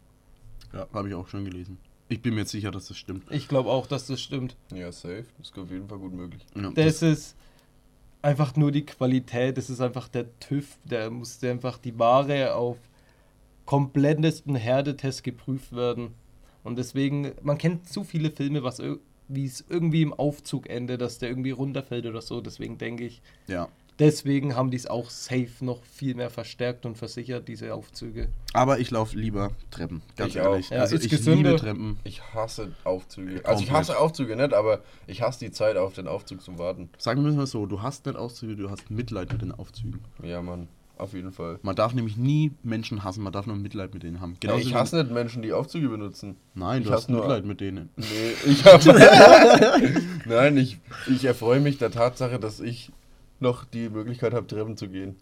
[0.72, 1.78] Ja, habe ich auch schon gelesen.
[2.08, 3.24] Ich bin mir jetzt sicher, dass das stimmt.
[3.30, 4.56] Ich glaube auch, dass das stimmt.
[4.72, 5.24] Ja, safe.
[5.38, 6.42] Das ist auf jeden Fall gut möglich.
[6.54, 7.36] Ja, Das ist
[8.22, 12.78] einfach nur die Qualität, das ist einfach der TÜV, der musste einfach die Ware auf
[13.66, 16.14] komplettesten Herdetest geprüft werden.
[16.62, 18.80] Und deswegen, man kennt zu viele Filme, was
[19.28, 22.40] wie es irgendwie im Aufzug endet, dass der irgendwie runterfällt oder so.
[22.40, 23.68] Deswegen denke ich, ja.
[23.98, 28.28] deswegen haben die es auch safe noch viel mehr verstärkt und versichert, diese Aufzüge.
[28.52, 30.70] Aber ich laufe lieber Treppen, ganz Ich ehrlich.
[30.70, 31.50] Ja, also ist ich gesünder.
[31.50, 31.98] liebe Treppen.
[32.04, 33.44] Ich hasse Aufzüge.
[33.44, 36.90] Also ich hasse Aufzüge nicht, aber ich hasse die Zeit auf den Aufzug zu warten.
[36.98, 40.02] Sagen wir es mal so, du hast nicht Aufzüge, du hast Mitleid mit den Aufzügen.
[40.22, 40.68] Ja, Mann.
[40.96, 41.58] Auf jeden Fall.
[41.62, 44.34] Man darf nämlich nie Menschen hassen, man darf nur Mitleid mit denen haben.
[44.34, 46.36] Ja, Genauso ich hasse nicht Menschen, die Aufzüge benutzen.
[46.54, 47.90] Nein, ich du hast Mitleid mit denen.
[47.96, 48.04] Nee,
[48.46, 48.84] ich habe.
[50.26, 50.78] Nein, ich,
[51.08, 52.92] ich erfreue mich der Tatsache, dass ich
[53.40, 55.16] noch die Möglichkeit habe, Treppen zu gehen.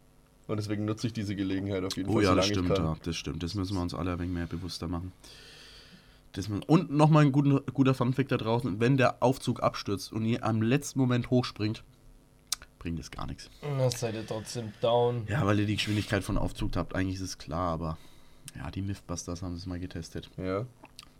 [0.47, 2.25] Und deswegen nutze ich diese Gelegenheit auf jeden Oh Fall.
[2.25, 3.43] ja, das stimmt, ja, das stimmt.
[3.43, 5.13] Das müssen wir uns alle ein wenig mehr bewusster machen.
[6.33, 10.25] Das mü- und nochmal ein guter, guter Funfact da draußen, wenn der Aufzug abstürzt und
[10.27, 11.83] ihr am letzten Moment hochspringt,
[12.83, 13.49] bringt es gar nichts.
[13.79, 15.25] Das seid ihr trotzdem down.
[15.29, 17.97] Ja, weil ihr die Geschwindigkeit von Aufzug habt, eigentlich ist es klar, aber
[18.57, 20.29] ja, die Mythbusters haben es mal getestet.
[20.37, 20.67] Ja.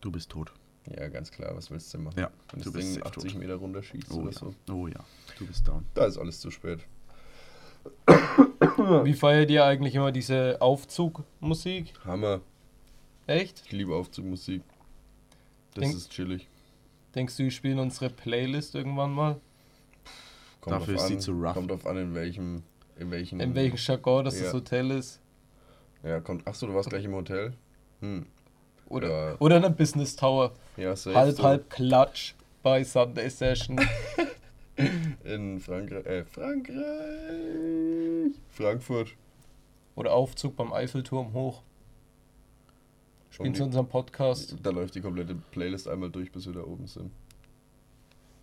[0.01, 0.51] Du bist tot.
[0.93, 1.55] Ja, ganz klar.
[1.55, 2.19] Was willst du denn machen?
[2.19, 3.39] Ja, Wenn du das bist Ding safe 80 tot.
[3.41, 4.37] Meter runterschießt Oh oder ja.
[4.37, 4.53] so.
[4.73, 4.99] oh ja,
[5.39, 5.85] du bist down.
[5.93, 6.79] Da ist alles zu spät.
[9.03, 11.93] Wie feiert ihr eigentlich immer diese Aufzugmusik?
[12.05, 12.41] Hammer.
[13.27, 13.63] Echt?
[13.65, 14.61] Ich liebe Aufzugmusik.
[15.75, 16.47] Das Denk- ist chillig.
[17.15, 19.39] Denkst du, wir spielen unsere Playlist irgendwann mal?
[20.63, 21.53] Kommt Dafür ist sie an, zu rough.
[21.55, 22.63] Kommt drauf an, in welchem.
[22.97, 23.41] In welchem.
[23.41, 24.45] In welchem Jargon das Ja.
[24.45, 25.19] das Hotel ist?
[26.03, 26.47] Ja, kommt.
[26.47, 27.51] Achso, du warst gleich im Hotel?
[27.99, 28.25] Hm.
[28.87, 29.35] Oder, Ja.
[29.39, 30.53] oder in einem Business Tower.
[30.77, 31.17] Ja, safe.
[31.17, 31.43] halb, so.
[31.43, 33.77] halb Klatsch bei Sunday Session.
[35.25, 36.05] In Frankreich.
[36.05, 36.83] Äh, Frankreich.
[38.49, 39.15] Frankfurt.
[39.95, 41.61] oder Aufzug beim Eiffelturm hoch.
[43.31, 44.55] Spielen zu unserem Podcast.
[44.63, 47.11] Da läuft die komplette Playlist einmal durch, bis wir da oben sind.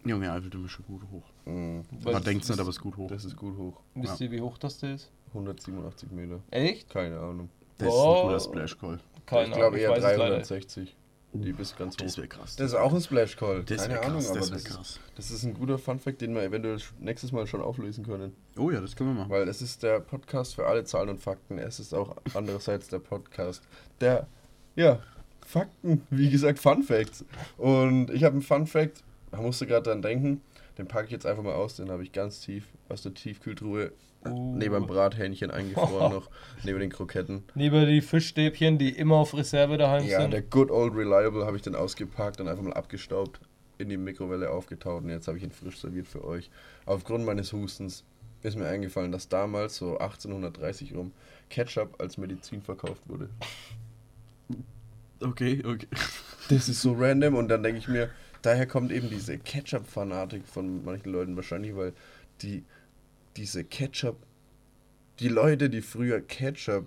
[0.04, 1.24] Junge, Eiffelturm ist schon gut hoch.
[1.44, 1.84] Mhm.
[1.90, 3.08] Man das- denkt nicht, das- aber es ist gut hoch.
[3.08, 3.80] Das ist gut hoch.
[3.94, 5.10] Wisst ihr, wie hoch das da ist?
[5.32, 6.40] 187 Meter.
[6.50, 6.88] Echt?
[6.90, 7.50] Keine Ahnung.
[7.78, 8.16] Das ist Boah.
[8.16, 9.00] ein guter Splash Call.
[9.26, 10.18] Keine ich glaube eher weiß es leider.
[10.28, 10.96] 360.
[11.32, 11.98] Die bist ganz hoch.
[12.02, 12.56] Das wäre krass.
[12.56, 13.62] Das ist auch ein Splash Call.
[13.62, 15.00] Das Keine Ahnung, krass, aber das das, ist, krass.
[15.14, 18.34] das ist ein guter Fun-Fact, den wir eventuell nächstes Mal schon auflösen können.
[18.58, 19.30] Oh ja, das können wir machen.
[19.30, 21.58] Weil es ist der Podcast für alle Zahlen und Fakten.
[21.58, 23.62] Es ist auch andererseits der Podcast
[24.00, 24.26] der,
[24.74, 24.98] ja,
[25.46, 27.24] Fakten, wie gesagt, Fun Facts.
[27.56, 29.04] Und ich habe einen Fun Fact,
[29.38, 30.40] musste gerade dran denken,
[30.78, 33.92] den packe ich jetzt einfach mal aus, den habe ich ganz tief aus der Tiefkühltruhe
[34.22, 34.54] Uh.
[34.54, 36.28] neben dem Brathähnchen eingefroren noch,
[36.62, 37.42] neben den Kroketten.
[37.54, 40.34] Neben die Fischstäbchen, die immer auf Reserve daheim Ja, sind.
[40.34, 43.40] der Good Old Reliable habe ich dann ausgepackt und einfach mal abgestaubt,
[43.78, 46.50] in die Mikrowelle aufgetaut und jetzt habe ich ihn frisch serviert für euch.
[46.84, 48.04] Aufgrund meines Hustens
[48.42, 51.12] ist mir eingefallen, dass damals, so 1830 rum,
[51.48, 53.30] Ketchup als Medizin verkauft wurde.
[55.22, 55.86] Okay, okay.
[56.48, 58.10] Das ist so random und dann denke ich mir,
[58.42, 61.92] daher kommt eben diese Ketchup-Fanatik von manchen Leuten wahrscheinlich, weil
[62.42, 62.64] die
[63.37, 64.16] diese Ketchup,
[65.18, 66.87] die Leute, die früher Ketchup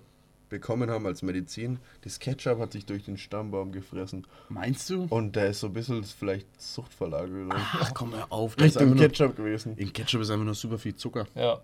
[0.50, 5.06] bekommen haben als Medizin, das Ketchup hat sich durch den Stammbaum gefressen Meinst du?
[5.10, 8.54] und da ist so ein bisschen vielleicht Suchtverlagerung Ach, komm mal auf.
[8.56, 9.76] das ist Richtung nur- Ketchup gewesen.
[9.78, 11.26] In Ketchup ist einfach nur super viel Zucker.
[11.34, 11.60] Ja.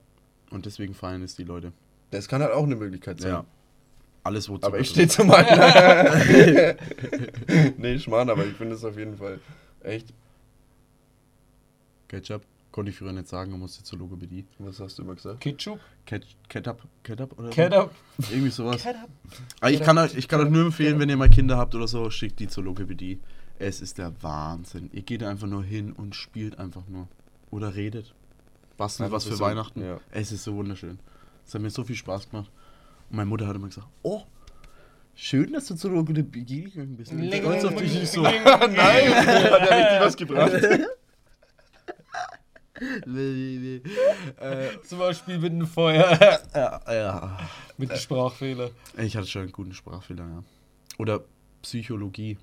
[0.51, 1.73] Und deswegen feiern es die Leute.
[2.11, 3.31] Das kann halt auch eine Möglichkeit sein.
[3.33, 3.45] Ja.
[4.25, 5.47] Alles, wo Zucker Aber ich stehe zu meinen.
[7.79, 9.39] nee, Schmarrn, aber ich finde es auf jeden Fall
[9.83, 10.13] echt.
[12.09, 12.43] Ketchup.
[12.73, 14.47] Konnte ich früher nicht sagen, man musste zur Logopädie.
[14.59, 15.41] Was hast du immer gesagt?
[15.41, 15.81] Ketchup?
[16.07, 16.83] Ket Ketchup?
[17.03, 17.55] Ketchup oder so?
[17.55, 17.91] Ketchup?
[18.31, 18.83] Irgendwie sowas.
[18.83, 19.09] Ketchup?
[19.61, 21.89] Aber ich kann, euch, ich kann euch nur empfehlen, wenn ihr mal Kinder habt oder
[21.89, 23.19] so, schickt die zur Logopädie.
[23.59, 24.89] Es ist der Wahnsinn.
[24.93, 27.09] Ihr geht einfach nur hin und spielt einfach nur.
[27.51, 28.15] Oder redet.
[28.77, 29.83] Bastelt was für so, Weihnachten.
[29.83, 30.01] ja.
[30.13, 31.01] Es ist so wunderschön.
[31.45, 32.51] Es hat mir so viel Spaß gemacht.
[33.11, 34.23] Und meine Mutter hat immer gesagt, oh,
[35.15, 37.13] schön, dass du zur Logopädie gegangen bist.
[37.13, 38.03] Ich bin stolz auf dich.
[38.03, 40.53] Ich so, Nein, hat ja richtig was gebracht.
[42.81, 43.81] äh,
[44.87, 46.19] Zum Beispiel mit dem Feuer.
[46.55, 47.39] ja, ja.
[47.77, 48.71] mit dem Sprachfehler.
[48.97, 50.43] Ich hatte schon einen guten Sprachfehler, ja.
[50.99, 51.25] Oder
[51.63, 52.39] Psychologie.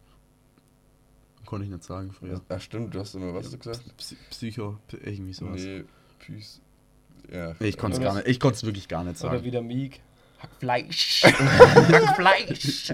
[1.45, 2.41] Konnte ich nicht sagen früher.
[2.49, 3.81] Ach stimmt, du hast immer was du gesagt?
[3.97, 5.61] Psy Psycho, irgendwie sowas.
[5.63, 5.85] Nee,
[6.19, 6.61] Püs.
[7.31, 7.55] Ja.
[7.59, 8.27] Ich konnte es Oder- gar nicht.
[8.27, 9.43] Ich konnte es wirklich gar nicht Oder sagen.
[9.43, 10.01] wieder Meek.
[10.39, 11.23] Hackfleisch.
[11.91, 12.93] Hackfleisch.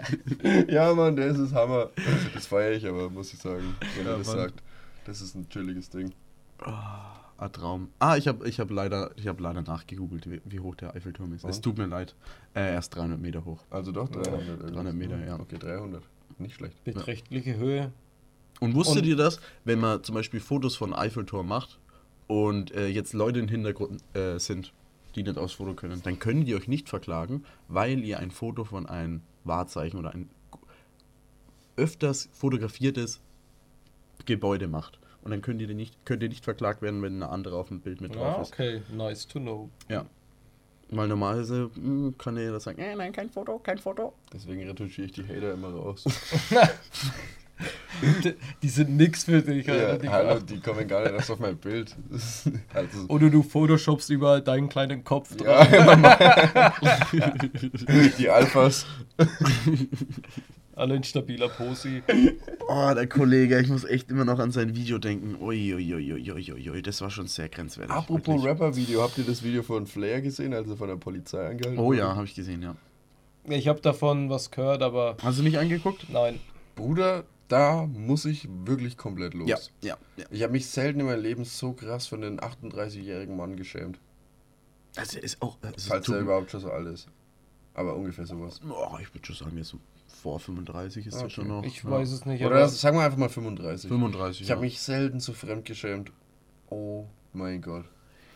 [0.67, 1.89] Ja, Mann, der ist es Hammer.
[2.33, 4.37] Das feiere ich aber, muss ich sagen, wenn Ja, er das Mann.
[4.37, 4.63] sagt.
[5.05, 6.13] Das ist ein chilliges Ding.
[6.61, 7.89] Ah, Traum.
[7.99, 11.33] Ah, ich habe ich hab leider, ich hab leider nachgegoogelt, wie, wie hoch der Eiffelturm
[11.33, 11.43] ist.
[11.43, 11.61] Es Und?
[11.63, 12.15] tut mir leid.
[12.53, 13.59] Äh, er ist 300 Meter hoch.
[13.69, 14.47] Also doch 300.
[14.47, 14.71] irgendwas.
[14.71, 15.37] 300 Meter, ja.
[15.39, 16.01] Okay, 300.
[16.39, 16.81] Nicht schlecht.
[16.85, 17.91] Beträchtliche Höhe.
[18.61, 21.79] Und wusstet Und- ihr das, wenn man zum Beispiel Fotos von Eiffelturm macht
[22.27, 24.71] und äh, jetzt Leute im Hintergrund äh, sind,
[25.15, 28.63] die nicht aufs Foto können, dann können die euch nicht verklagen, weil ihr ein Foto
[28.63, 30.29] von einem Wahrzeichen oder ein
[31.75, 33.19] öfters fotografiertes
[34.25, 34.99] Gebäude macht.
[35.23, 37.79] Und dann könnt ihr nicht, könnt ihr nicht verklagt werden, wenn eine andere auf dem
[37.79, 38.53] Bild mit drauf Ah, ist.
[38.53, 38.81] okay.
[38.91, 39.69] Nice to know.
[39.89, 40.05] Ja.
[40.89, 44.13] Weil normalerweise hm, kann er das sagen, äh, nein, kein Foto, kein Foto.
[44.33, 46.03] Deswegen retuschiere ich die Hater immer raus.
[48.63, 49.65] Die, sind nix für dich.
[49.67, 51.95] ja, die hallo, die kommen gar nicht erst auf mein Bild.
[52.73, 55.71] Also, Oder du photoshopst überall deinen kleinen Kopf drauf.
[55.71, 56.73] ja,
[58.17, 58.85] die Alphas.
[60.75, 62.01] Alle in stabiler Posi.
[62.67, 65.35] Oh, der Kollege, ich muss echt immer noch an sein Video denken.
[65.39, 67.95] Uiuiuiuiui, das war schon sehr grenzwertig.
[67.95, 68.43] Apropos.
[68.43, 71.93] Rapper-Video, habt ihr das Video von Flair gesehen, als er von der Polizei angehalten Oh
[71.93, 72.75] ja, habe ich gesehen, ja.
[73.47, 76.07] Ich habe davon was gehört, aber Hast du nicht angeguckt?
[76.09, 76.39] nein.
[76.75, 79.47] Bruder, da muss ich wirklich komplett los.
[79.47, 80.25] ja, ja.
[80.31, 83.99] Ich habe mich selten in meinem Leben so krass von den 38-jährigen Mann geschämt.
[84.95, 85.57] Also ist auch.
[85.61, 87.07] Also Falls er überhaupt schon so alt ist.
[87.75, 88.59] Aber ungefähr sowas.
[88.67, 91.23] oh, ich würde schon sagen, jetzt so vor 35 ist Okay.
[91.23, 91.63] das schon noch.
[91.63, 91.91] Ich ja.
[91.91, 92.43] weiß es nicht.
[92.43, 93.87] Oder aber sagen wir einfach mal 35.
[93.87, 94.41] 35.
[94.41, 94.55] Ich ja.
[94.55, 96.11] habe mich selten so fremd geschämt.
[96.69, 97.85] Oh mein Gott.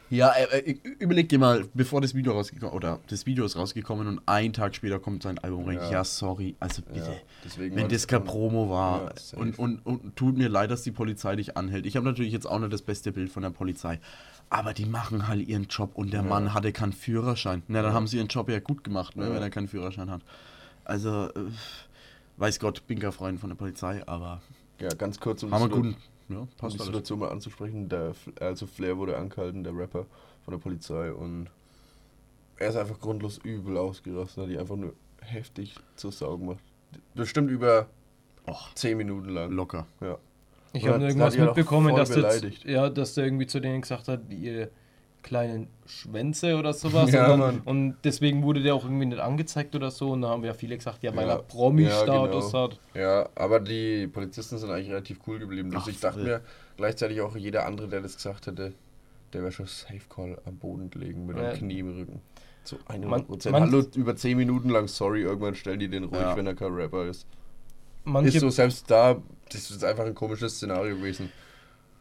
[0.09, 4.07] Ja, äh, äh, überleg dir mal, bevor das Video rausgekommen oder das Video ist rausgekommen
[4.07, 5.77] und einen Tag später kommt sein Album rein.
[5.77, 5.91] Ja.
[5.91, 7.11] Ja, sorry, also bitte.
[7.11, 10.83] Ja, deswegen Wenn das kein Promo war Ja, und, und, und tut mir leid, dass
[10.83, 11.85] die Polizei dich anhält.
[11.85, 13.99] Ich habe natürlich jetzt auch nicht das beste Bild von der Polizei,
[14.49, 16.23] aber die machen halt ihren Job und der.
[16.23, 17.63] Mann hatte keinen Führerschein.
[17.67, 20.21] Na, dann haben sie ihren Job ja gut gemacht, ne, wenn er keinen Führerschein hat.
[20.83, 21.31] Also, äh,
[22.37, 24.41] weiß Gott, bin kein Freund von der Polizei, aber
[24.79, 25.95] Ja, ganz kurz, um haben wir guten.
[26.29, 26.85] Ja, um passt die alles.
[26.87, 27.89] Situation mal anzusprechen.
[27.89, 30.05] Der, also Flair wurde angehalten, der Rapper
[30.43, 31.47] von der Polizei und
[32.57, 36.59] er ist einfach grundlos übel ausgerastet, hat die einfach nur heftig zur Sau gemacht.
[37.13, 37.87] Bestimmt über
[38.47, 39.51] Och, 10 Minuten lang.
[39.51, 39.85] locker.
[40.01, 40.17] Ja.
[40.73, 42.65] Ich habe irgendwas die mitbekommen, dass der, beleidigt.
[42.65, 44.69] ja, dass der irgendwie zu denen gesagt hat, ihr
[45.27, 47.11] kleinen Schwänze oder sowas.
[47.11, 50.11] Ja, und, dann, und deswegen wurde der auch irgendwie nicht angezeigt oder so.
[50.11, 52.71] Und da haben ja viele gesagt, ja, weil Ja, er Promi-Status ja, genau.
[52.71, 52.79] hat.
[52.95, 55.69] Ja, aber die Polizisten sind eigentlich relativ cool geblieben.
[55.75, 56.41] Also Ach, ich dachte mir
[56.77, 58.73] gleichzeitig auch, jeder andere, der das gesagt hätte,
[59.33, 61.49] der wäre schon Safe Call am Boden gelegen mit Ja.
[61.49, 62.21] einem Knie im Rücken.
[62.63, 63.51] Zu 100 Man- Prozent.
[63.53, 66.35] man- Hallo, über 10 Minuten lang, sorry, irgendwann stellen die den ruhig, Ja.
[66.35, 67.25] wenn er kein Rapper ist.
[68.03, 71.29] Manche, Ist so, selbst da, das ist einfach ein komisches Szenario gewesen.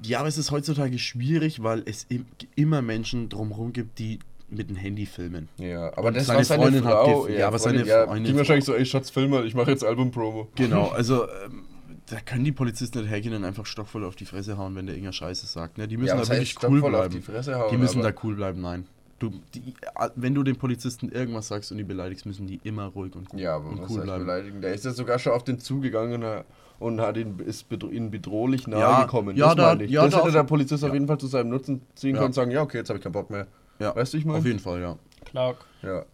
[0.02, 4.68] Ja, aber es ist heutzutage schwierig, weil es im, immer Menschen drumherum gibt, die mit
[4.70, 5.48] dem Handy filmen.
[5.58, 7.26] Ja, aber Und das seine war seine Freundin hat Frau.
[7.26, 9.54] gef- ja, aber seine Freundin, ja, Freundin- ging wahrscheinlich so, ey Schatz, film mal, ich
[9.54, 10.48] mache jetzt Album-Promo.
[10.54, 11.64] Genau, also ähm,
[12.06, 14.94] da können die Polizisten nicht hergehen und einfach stockvoll auf die Fresse hauen, wenn der
[14.94, 15.78] irgendeiner Scheiße sagt.
[15.78, 15.88] Ne?
[15.88, 17.12] Die müssen Ja, da was wirklich cool bleiben.
[17.14, 18.86] die Fresse hauen, die müssen da cool bleiben, nein.
[19.18, 19.60] Du, die,
[19.98, 23.32] äh, wenn du den Polizisten irgendwas sagst und die beleidigst, müssen die immer ruhig und,
[23.32, 24.24] Ja, aber und was cool heißt bleiben.
[24.26, 24.60] beleidigen?
[24.60, 26.44] Der ist ja sogar schon auf den zugegangen und,
[26.78, 29.36] und hat ihn, ist bedro ihnen bedrohlich nahe Ja, gekommen.
[29.36, 29.90] ja, das da- meine ich.
[29.90, 30.94] ja, das da hätte auf- der Polizist auf ja.
[30.94, 32.16] jeden Fall zu seinem Nutzen ziehen Ja.
[32.16, 33.46] können und sagen, ja, okay, jetzt habe ich keinen Bock mehr.
[33.78, 34.38] Ja, Weißt du, ich meine?
[34.38, 34.98] auf jeden Fall, ja.
[35.24, 35.64] Clark.
[35.82, 36.04] Ja.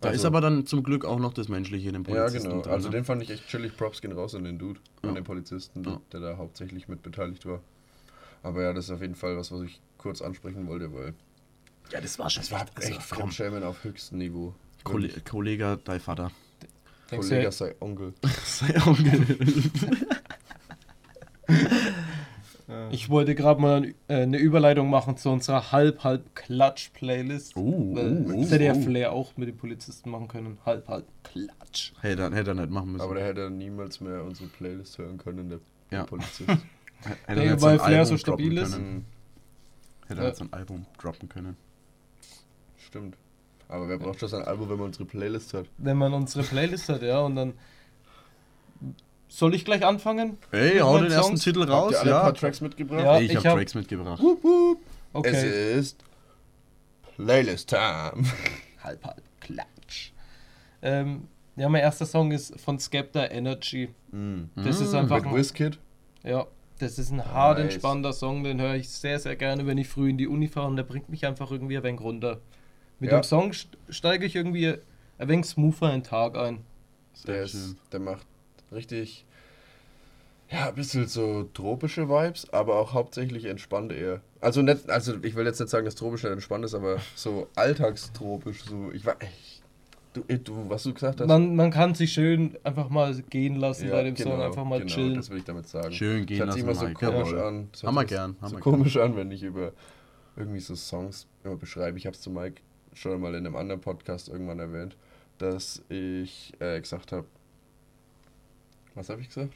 [0.00, 2.50] Da Also- ist aber dann zum Glück auch noch das Menschliche in dem Ja, Polizisten
[2.50, 2.62] genau.
[2.62, 2.96] drin, Also ne?
[2.96, 3.76] den fand ich echt chillig.
[3.76, 5.08] Props gehen raus an den Dude, Ja.
[5.08, 6.00] an den Polizisten, Ja.
[6.12, 7.60] der da hauptsächlich mit beteiligt war.
[8.42, 11.14] Aber ja, das ist auf jeden Fall was, was ich kurz ansprechen wollte, weil
[11.90, 14.54] Ja, das war schon das war echt- also, auf höchstem Niveau.
[14.82, 15.24] Kolle Wirklich.
[15.24, 16.30] Kollege, dein Vater.
[17.10, 18.14] Denkst Kollege du, sei Onkel.
[18.44, 19.38] Sei Onkel.
[22.90, 27.56] ich wollte gerade mal äh, eine Überleitung machen zu unserer Halb-Halb-Klatsch-Playlist.
[27.56, 28.80] Oh, Weil oh, das hätte ja oh.
[28.80, 30.58] Flair auch mit den Polizisten machen können.
[30.64, 31.92] Halb-Halb-Klatsch.
[32.00, 33.02] Hätte er, hätte er nicht machen müssen.
[33.02, 36.04] Aber der hätte niemals mehr unsere Playlist hören können, der, Ja.
[36.04, 36.48] Polizist.
[37.26, 38.72] hätte er Nee, weil Flair Album so stabil droppen ist.
[38.72, 38.94] Können.
[38.94, 39.04] Mhm,
[40.06, 40.22] Hätte Ja.
[40.22, 41.56] er nicht sein Album droppen können.
[42.78, 43.16] Stimmt.
[43.68, 45.66] Aber wer braucht schon sein Album, wenn man unsere Playlist hat?
[45.78, 47.54] Wenn man unsere Playlist hat, ja, und dann.
[49.28, 50.38] Soll ich gleich anfangen?
[50.52, 51.42] Ey, hau den ersten Songs?
[51.42, 52.20] Titel Habt raus, ihr alle ein ja.
[52.20, 53.00] paar Tracks mitgebracht?
[53.02, 53.18] Ja.
[53.18, 54.22] ich ich habe hab- Tracks mitgebracht.
[55.12, 55.30] Okay.
[55.30, 56.04] Es ist
[57.16, 58.24] Playlist Time.
[58.84, 60.12] Halb-Halb-Klatsch.
[60.82, 63.88] Ähm, ja, mein erster Song ist von Skepta Energy.
[64.56, 65.78] Das ist einfach Mit ein, Wizkid.
[66.22, 66.46] ja,
[66.78, 67.72] das ist ein hart Nice.
[67.74, 70.66] entspannter Song, den höre ich sehr, sehr gerne, wenn ich früh in die Uni fahre
[70.68, 72.40] und der bringt mich einfach irgendwie ein wenig runter.
[73.04, 73.20] Mit Ja.
[73.20, 74.74] dem Song st- steige ich irgendwie
[75.18, 76.60] ein wenig smoother in den Tag ein.
[77.26, 78.26] Der, ist, der macht
[78.72, 79.24] richtig,
[80.50, 84.20] ja, ein bisschen so tropische Vibes, aber auch hauptsächlich entspannt eher.
[84.40, 87.46] Also nicht, also ich will jetzt nicht sagen, dass tropisch nicht entspannt ist, aber so
[87.56, 89.62] alltagstropisch, so, ich war, ich,
[90.12, 91.28] du, eh, du, was du gesagt hast.
[91.28, 94.64] Man, man kann sich schön einfach mal gehen lassen Ja, bei dem Song, genau, einfach
[94.64, 95.14] mal genau, chillen.
[95.14, 95.92] das will ich damit sagen.
[95.92, 97.22] Schön gehen Das hört sich lassen, immer so Mike.
[97.24, 97.68] komisch an.
[97.72, 99.72] Das Haben wir gern, haben so wir komisch an, wenn ich über
[100.36, 101.96] irgendwie so Songs immer beschreibe.
[101.96, 102.60] Ich habe es zu Mike
[102.94, 104.96] schon mal in einem anderen Podcast irgendwann erwähnt,
[105.38, 107.26] dass ich äh, gesagt habe.
[108.94, 109.52] Was habe ich gesagt?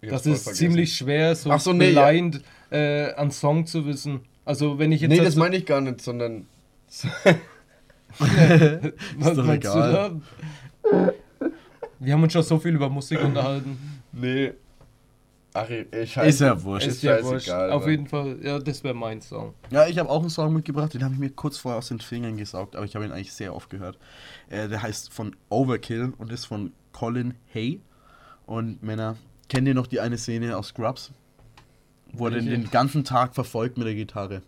[0.00, 0.54] Ich Das ist vergessen.
[0.54, 2.08] ziemlich schwer, so Ach so, nee, ja.
[2.10, 4.20] blind äh, an Song zu wissen.
[4.44, 6.46] Also wenn ich jetzt Nee, das meine ich gar nicht, sondern.
[8.18, 10.10] Was meinst egal.
[10.12, 10.20] du
[10.90, 11.12] da?
[11.98, 13.78] Wir haben uns schon so viel über Musik unterhalten.
[14.12, 14.52] Nee.
[15.54, 16.86] Ach, ich Ist ja wurscht.
[16.86, 17.50] Ist Ist ja wurscht.
[17.50, 17.90] Auf Mann.
[17.90, 19.52] jeden Fall, ja, das wäre mein Song.
[19.70, 22.00] Ja, ich habe auch einen Song mitgebracht, den habe ich mir kurz vorher aus den
[22.00, 23.98] Fingern gesaugt, aber ich habe ihn eigentlich sehr oft gehört.
[24.48, 27.80] Äh, der heißt von Overkill und ist von Colin Hay.
[28.46, 29.16] Und Männer,
[29.48, 31.12] kennt ihr noch die eine Szene aus Scrubs?
[32.12, 34.42] Wo er den, den ganzen Tag verfolgt mit der Gitarre.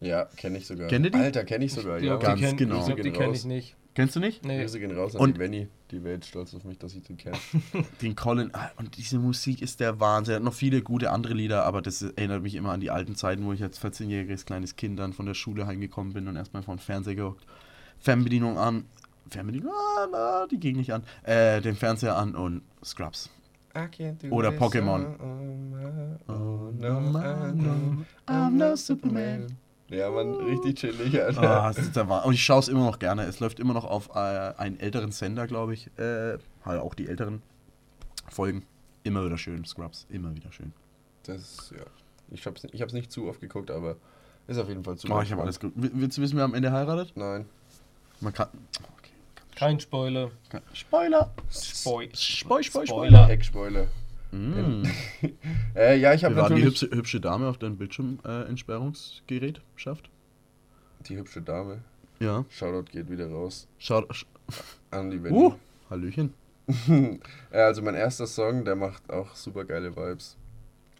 [0.00, 0.88] Ja, kenne ich sogar.
[0.88, 1.18] Kennt ihr die?
[1.18, 2.16] Alter, kenne ich sogar, Ich ja.
[2.16, 2.80] glaub, ganz die kenn, genau.
[2.80, 3.38] Ich glaube, die kenne raus.
[3.38, 3.76] ich nicht.
[3.94, 4.44] Kennst du nicht?
[4.44, 4.60] Nee.
[4.60, 5.68] Grüße gehen raus an Und- die Venny.
[5.90, 7.36] Die wäre jetzt stolz auf mich, dass ich den kenne.
[8.02, 10.32] Den Colin, ah, und diese Musik ist der Wahnsinn.
[10.32, 13.14] Er hat noch viele gute andere Lieder, aber das erinnert mich immer an die alten
[13.14, 16.64] Zeiten, wo ich als 14-jähriges kleines Kind dann von der Schule heimgekommen bin und erstmal
[16.64, 17.46] vor den Fernseher gehockt.
[18.00, 18.86] Fernbedienung an.
[19.30, 21.04] Fernbedienung, ah, na, die ging nicht an.
[21.22, 23.30] Äh, den Fernseher an und Scrubs.
[24.30, 25.04] Oder Pokémon.
[26.28, 29.46] Oh no, I know I'm no Superman.
[29.90, 31.42] Ja, man, richtig chillig, Alter.
[31.64, 32.28] Ah, das ist der Wahnsinn.
[32.28, 33.22] Und ich schaue es immer noch gerne.
[33.24, 35.86] Es läuft immer noch auf äh, einen älteren Sender, glaube ich.
[35.98, 37.42] Äh, halt auch die älteren
[38.30, 38.64] Folgen.
[39.02, 40.06] Immer wieder schön, Scrubs.
[40.08, 40.72] Immer wieder schön.
[41.24, 41.84] Das, ja.
[42.30, 43.96] Ich hab's, ich hab's nicht zu oft geguckt, aber
[44.46, 45.72] ist auf jeden Fall zu Oh, ich habe alles gut.
[45.76, 47.12] Will- Willst du wissen, wer am Ende heiratet?
[47.14, 47.44] Nein.
[48.20, 48.48] Man kann.
[48.98, 49.10] Okay.
[49.54, 50.30] Kein Spoiler.
[50.72, 51.30] Spoiler!
[51.50, 52.08] Spoil.
[52.14, 53.26] Spoi, spoi, Spoiler.
[53.26, 53.86] Heckspoiler.
[54.34, 54.82] Mm.
[55.76, 56.82] Äh, ja, ich habe waren die natürlich...
[56.82, 60.08] hübsche, hübsche Dame auf dein Bildschirmentsperrungsgerät schafft.
[61.08, 61.80] Die hübsche Dame.
[62.20, 62.44] Ja.
[62.48, 64.24] Shoutout geht wieder raus sch-
[64.90, 65.36] an die Venny.
[65.36, 65.54] Uh,
[65.90, 66.32] Hallöchen.
[67.50, 70.36] Also mein erster Song, der macht auch super geile Vibes.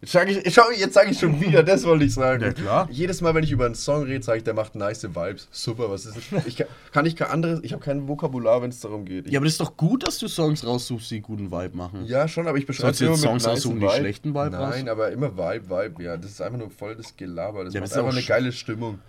[0.05, 2.43] Jetzt sage ich, schau, jetzt sage ich schon wieder, das wollte ich sagen.
[2.43, 2.87] Ja, klar.
[2.91, 5.47] Jedes Mal, wenn ich über einen Song rede, sage ich, der macht nice Vibes.
[5.49, 6.45] Super, was ist das?
[6.45, 9.25] Ich kann, kann ich kein anderes, ich habe kein Vokabular, wenn es darum geht.
[9.25, 12.05] Ich, Ja, aber das ist doch gut, dass du Songs raussuchst, die guten Vibe machen.
[12.05, 14.87] ja, schon, aber ich beschreibe Sollst du jetzt Songs aussuchen, die schlechten Vibe Nein, raus?
[14.87, 16.17] aber immer Vibe, Vibe, ja.
[16.17, 17.63] Das ist einfach nur voll das Gelaber.
[17.65, 18.99] Das Ja, macht das ist einfach eine geile Stimmung.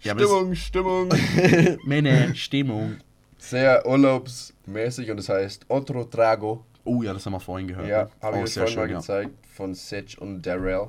[0.00, 1.08] Ja, Stimmung, Stimmung.
[1.84, 2.96] Männer, Stimmung.
[3.38, 6.64] Sehr urlaubsmäßig und es heißt Otro Trago.
[6.86, 7.88] Oh ja, das haben wir vorhin gehört.
[7.88, 8.10] Ja, ne?
[8.22, 8.98] habe ich Auch euch sehr vorhin mal schön, ja.
[8.98, 10.88] gezeigt von Sech und Darrell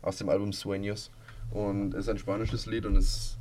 [0.00, 1.10] aus dem Album Sueños.
[1.50, 3.36] Und ist ein spanisches Lied und es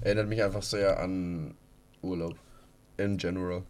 [0.00, 1.54] erinnert mich einfach sehr an
[2.02, 2.36] Urlaub.
[2.96, 3.64] In general.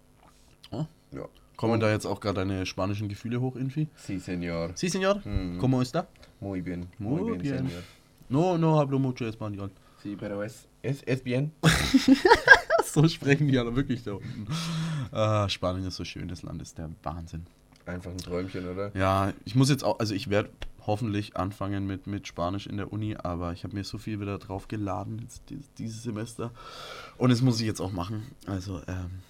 [0.71, 0.85] Oh.
[1.13, 1.27] Ja.
[1.57, 3.89] Kommen da jetzt auch gerade deine spanischen Gefühle hoch, Infi?
[3.97, 4.73] Sí, señor.
[4.75, 5.23] Sí, señor.
[5.27, 5.59] Mhm.
[5.59, 6.07] ¿Cómo está?
[6.41, 6.89] Muy bien.
[6.99, 7.69] Muy bien.
[7.69, 7.83] señor.
[8.29, 9.71] No, no hablo mucho español.
[10.03, 11.53] Sí, pero es, es, es bien.
[12.95, 14.47] So sprechen die alle wirklich da unten.
[15.15, 17.47] Ah, Spanien ist so schön, das Land ist der Wahnsinn.
[17.87, 18.91] Einfach ein Träumchen, oder?
[18.97, 20.51] Ja, ich muss jetzt auch, also ich werde
[20.87, 24.39] hoffentlich anfangen mit, mit Spanisch in der Uni, aber ich habe mir so viel wieder
[24.39, 25.43] drauf geladen jetzt
[25.79, 26.51] dieses, Semester.
[27.17, 28.27] Und das muss ich jetzt auch machen.
[28.47, 29.23] Also, ähm,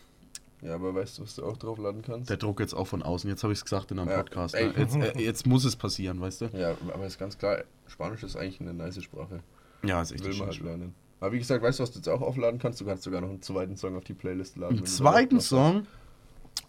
[0.63, 2.31] Ja, aber weißt du, was du auch draufladen kannst?
[2.31, 3.29] der Druck jetzt auch von außen.
[3.29, 4.55] Jetzt habe ich es gesagt in einem Ja, Podcast.
[4.55, 4.73] Ne?
[4.77, 6.45] Jetzt, äh, jetzt muss es passieren, weißt du?
[6.55, 9.41] Ja, aber ist ganz klar, Spanisch ist eigentlich eine nice Sprache.
[9.85, 10.95] Ja, ist echt Will man halt lernen.
[11.21, 12.81] Aber wie gesagt, weißt du, was du jetzt auch aufladen kannst?
[12.81, 14.77] Du kannst sogar noch einen zweiten Song auf die Playlist laden.
[14.79, 15.87] Einen zweiten Song.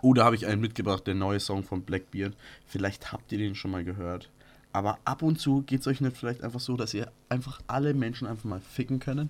[0.01, 2.35] Oh, da habe ich einen mitgebracht, der neue Song von Blackbeard.
[2.65, 4.29] Vielleicht habt ihr den schon mal gehört.
[4.71, 7.93] Aber ab und zu geht es euch nicht vielleicht einfach so, dass ihr einfach alle
[7.93, 9.29] Menschen einfach mal ficken können.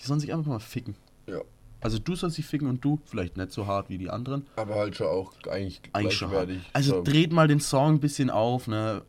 [0.00, 0.94] Die sollen sich einfach mal ficken.
[1.26, 1.40] Ja,
[1.80, 4.46] Also du sollst dich ficken und du, vielleicht nicht so hart wie die anderen.
[4.56, 6.50] aber halt schon auch eigentlich Eigentlich schon hart.
[6.74, 9.02] Also So, dreht mal den Song ein bisschen auf, ne?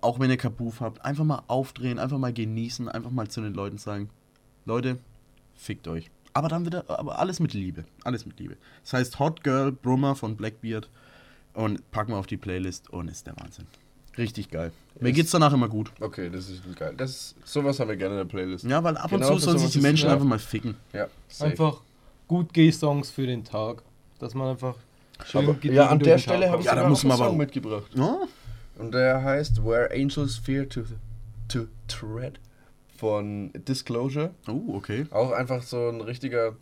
[0.00, 1.04] Auch wenn ihr Kabuf habt.
[1.04, 4.10] Einfach mal aufdrehen, einfach mal genießen, einfach mal zu den Leuten sagen,
[4.64, 4.98] Leute,
[5.56, 6.10] fickt euch.
[6.32, 7.84] Aber dann wieder, aber alles mit Liebe.
[8.02, 8.56] Alles mit Liebe.
[8.82, 10.88] Das heißt Hot Girl Brummer von Blackbeard
[11.52, 13.66] und packen wir auf die Playlist und ist der Wahnsinn.
[14.18, 14.72] Richtig geil.
[15.00, 15.92] Mir Ist- geht's danach immer gut.
[16.00, 16.94] Okay, das ist geil.
[16.96, 18.64] Das, sowas haben wir gerne in der Playlist.
[18.64, 20.76] Ja, weil ab und Genau zu sollen sich die Menschen einfach mal ficken.
[20.92, 21.50] Ja, safe.
[21.50, 21.80] Einfach
[22.28, 23.82] gut G-Songs für den Tag.
[24.20, 24.76] Dass man einfach
[25.26, 27.90] schön Aber, ja, an der Stelle habe ich Ja, da muss man Song mitgebracht.
[27.94, 28.18] Ja?
[28.78, 30.82] Und der heißt Where Angels Fear to,
[31.48, 32.38] to Tread
[33.04, 34.30] von Disclosure.
[34.48, 35.04] Oh, okay.
[35.10, 36.56] Auch einfach so ein richtiger,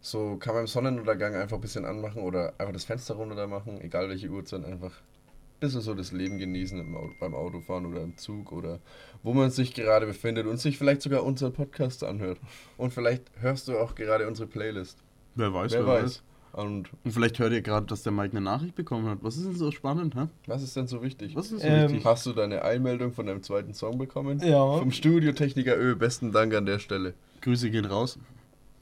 [0.00, 3.78] so kann man im Sonnenuntergang einfach ein bisschen anmachen oder einfach das Fenster runter machen,
[3.82, 8.16] egal welche Uhrzeit, einfach ein bisschen so das Leben genießen im beim Autofahren oder im
[8.16, 8.80] Zug oder
[9.22, 12.38] wo man sich gerade befindet und sich vielleicht sogar unseren Podcast anhört.
[12.78, 14.96] Und vielleicht hörst du auch gerade unsere Playlist.
[15.34, 16.22] Wer weiß, Wer weiß.
[16.52, 19.18] Und Und vielleicht hört ihr gerade, dass der Mike eine Nachricht bekommen hat.
[19.22, 20.26] Was ist denn so spannend, hä?
[20.46, 21.36] was ist denn so wichtig?
[21.36, 22.04] Was ist so Ähm, wichtig?
[22.04, 24.40] Hast du deine Einmeldung von deinem zweiten Song bekommen?
[24.40, 24.78] Ja.
[24.78, 25.94] Vom Studiotechniker Ö.
[25.94, 27.14] Besten Dank an der Stelle.
[27.42, 28.18] Grüße gehen raus.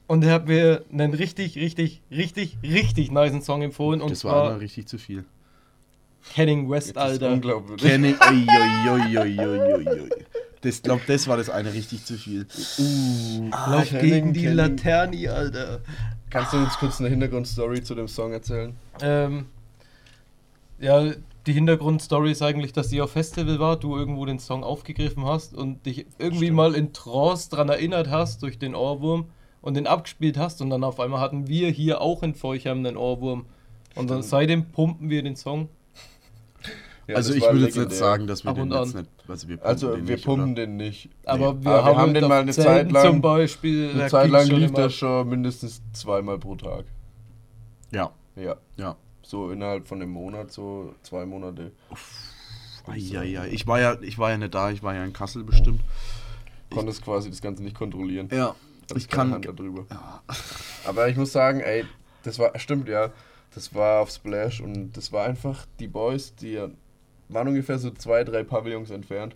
[0.07, 4.01] Und er hat mir einen richtig, richtig, richtig, richtig niceen Song empfohlen.
[4.01, 5.25] Und das war zwar einmal richtig zu viel.
[6.33, 7.33] Kenning West, Das ist Alter.
[7.33, 7.83] unglaublich.
[7.91, 8.15] Oi.
[10.61, 12.47] Das glaub, das war das eine richtig zu viel.
[12.79, 14.55] Uh, Lauf Kenning, gegen die Kenning.
[14.57, 15.81] Laterne, Alter.
[16.29, 18.75] Kannst du uns kurz eine Hintergrundstory zu dem Song erzählen?
[19.01, 19.45] Ähm,
[20.79, 21.13] ja,
[21.45, 25.53] die Hintergrundstory ist eigentlich, dass die auf Festival war, du irgendwo den Song aufgegriffen hast
[25.53, 26.57] und dich irgendwie Stimmt.
[26.57, 29.27] mal in Trance dran erinnert hast durch den Ohrwurm
[29.61, 32.97] und den abgespielt hast und dann auf einmal hatten wir hier auch in Feuchheim einen
[32.97, 33.45] Ohrwurm.
[33.95, 35.69] Und dann seitdem pumpen wir den Song.
[37.07, 39.09] Ja, also das ich würde jetzt nicht sagen, dass wir Ab den jetzt nicht.
[39.27, 41.09] Also wir pumpen Also den wir nicht, pumpen den nicht.
[41.25, 41.63] Aber Nee.
[41.65, 43.05] wir Aber haben, wir haben den mal eine Zelten Zeit lang.
[43.05, 43.89] zum Beispiel.
[43.91, 44.75] Eine Zeit lang lief immer.
[44.77, 46.85] der schon mindestens zweimal pro Tag.
[47.91, 48.55] Ja, Ja.
[48.75, 48.95] ja.
[49.21, 51.71] So innerhalb von einem Monat, so zwei Monate.
[52.87, 53.49] Eieiei.
[53.49, 55.81] Ich war ja, ich war ja nicht da, ich war ja in Kassel bestimmt.
[56.69, 58.29] Konntest quasi das Ganze nicht kontrollieren.
[58.31, 58.55] Ja.
[58.83, 59.31] Hattest Ich kann.
[59.33, 59.85] Hand darüber.
[59.89, 60.21] Ja.
[60.85, 61.85] Aber ich muss sagen, ey,
[62.23, 63.11] das war, stimmt ja,
[63.53, 66.69] das war auf Splash und das war einfach die Boys, die ja-
[67.29, 69.35] waren ungefähr so zwei, drei Pavillons entfernt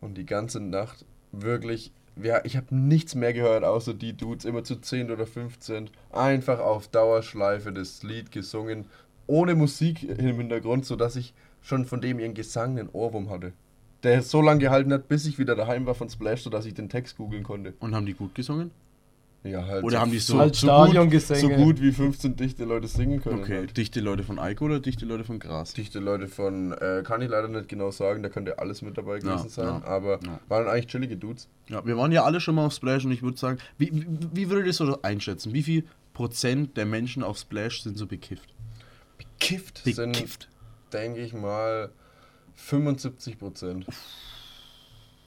[0.00, 4.64] und die ganze Nacht wirklich, ja, ich habe nichts mehr gehört, außer die Dudes, immer
[4.64, 8.86] zu 10 oder 15, einfach auf Dauerschleife das Lied gesungen,
[9.26, 13.52] ohne Musik im Hintergrund, sodass ich schon von dem ihren Gesang einen Ohrwurm hatte.
[14.02, 16.90] Der so lange gehalten hat, bis ich wieder daheim war von Splash, sodass ich den
[16.90, 17.72] Text googeln konnte.
[17.80, 18.70] Und haben die gut gesungen?
[19.44, 19.84] Ja, halt.
[19.84, 20.94] Oder haben die so- Halt so gut,
[21.28, 23.40] so gut wie 15 dichte Leute singen können.
[23.40, 23.58] Okay.
[23.58, 23.76] Halt.
[23.76, 25.74] Dichte Leute von Eiko oder dichte Leute von Gras?
[25.74, 29.18] Dichte Leute von, äh, kann ich leider nicht genau sagen, da könnte alles mit dabei
[29.18, 30.40] gewesen Ja, sein, ja, aber ja.
[30.48, 31.48] waren eigentlich chillige Dudes.
[31.68, 34.06] Ja, wir waren ja alle schon mal auf Splash und ich würde sagen, wie, wie,
[34.32, 35.52] wie würdet ihr das so einschätzen?
[35.52, 38.48] Wie viel Prozent der Menschen auf Splash sind so bekifft?
[39.18, 40.48] Bekifft, sind, Bekifft.
[40.92, 41.90] denke ich mal,
[42.54, 43.84] 75 Prozent.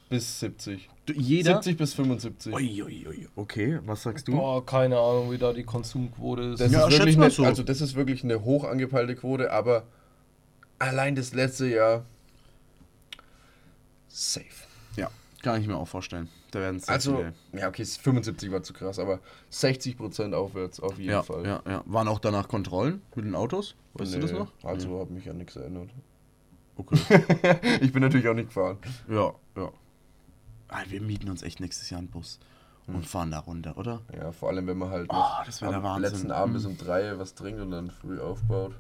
[0.10, 0.90] Bis 70.
[1.06, 1.56] Du- Jeder?
[1.56, 2.54] 70 bis 75.
[2.54, 3.28] Ui, ui, ui.
[3.36, 4.34] Okay, was sagst du?
[4.34, 6.62] Boah, keine Ahnung, wie da die Konsumquote ist.
[6.62, 7.44] Das Ja, ist wirklich eine, so.
[7.44, 9.84] Also das ist wirklich eine hoch angepeilte Quote, aber
[10.80, 12.06] allein das letzte Jahr
[14.08, 14.46] safe.
[14.96, 15.10] Ja,
[15.42, 16.30] kann ich mir auch vorstellen.
[16.52, 17.34] Da werden Also, viele.
[17.54, 19.20] ja, okay, 75 war zu krass, aber
[19.52, 21.46] 60% aufwärts auf jeden Ja, Fall.
[21.46, 21.84] ja, ja.
[21.86, 23.76] Waren auch danach Kontrollen mit den Autos?
[23.96, 24.52] Weißt du das Nee, noch?
[24.64, 25.02] Also Nee.
[25.02, 25.90] hat mich an nichts erinnert.
[26.78, 26.96] Okay.
[27.82, 28.78] ich bin natürlich auch nicht gefahren.
[29.10, 29.34] ja,
[30.70, 30.78] ja.
[30.78, 32.40] Ah, wir mieten uns echt nächstes Jahr einen Bus.
[32.88, 34.02] und fahren da runter, oder?
[34.16, 36.02] Ja, vor allem, wenn man halt Oh, noch das am Wahnsinn.
[36.12, 38.76] letzten Abend bis um drei was trinkt und dann früh aufbaut.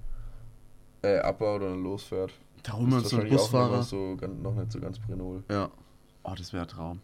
[1.02, 2.32] Äh, abbaut und dann losfährt.
[2.64, 3.78] Da holen wir uns so einen Busfahrer.
[3.78, 5.44] Noch, so, noch nicht so ganz Brenol.
[5.52, 5.70] Ja.
[6.24, 7.02] Oh, das wäre ein Traum.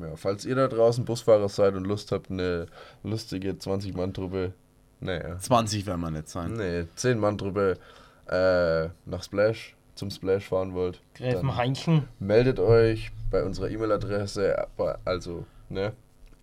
[0.00, 2.66] Ja, falls ihr da draußen Busfahrer seid und Lust habt, eine
[3.04, 4.52] lustige 20-Mann-Truppe,
[5.00, 6.54] naja, 20 werden wir nicht sein.
[6.54, 7.78] nee, 10-Mann-Truppe
[8.26, 12.08] äh, nach Splash, zum Splash fahren wollt, Gräfen dann Heinchen.
[12.18, 14.66] meldet euch bei unserer E-Mail-Adresse,
[15.04, 15.92] also, ne,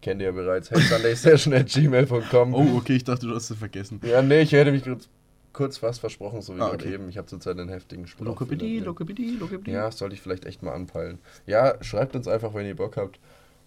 [0.01, 2.53] kennt ihr ja bereits, heysundaysession.gmail.com.
[2.53, 3.99] Oh, okay, ich dachte, du hast es vergessen.
[4.03, 5.09] Ja, nee, ich hätte mich kurz,
[5.53, 6.93] kurz fast versprochen, so wie Ah, okay.
[6.93, 7.09] eben.
[7.09, 8.85] Ich habe zurzeit einen heftigen Sprachfehler Lokopedi, drin.
[8.85, 9.71] Lokopedi, Lokopedi.
[9.71, 11.17] Ja, sollte ich vielleicht echt mal anpeilen.
[11.45, 13.19] Ja, schreibt uns einfach, wenn ihr Bock habt.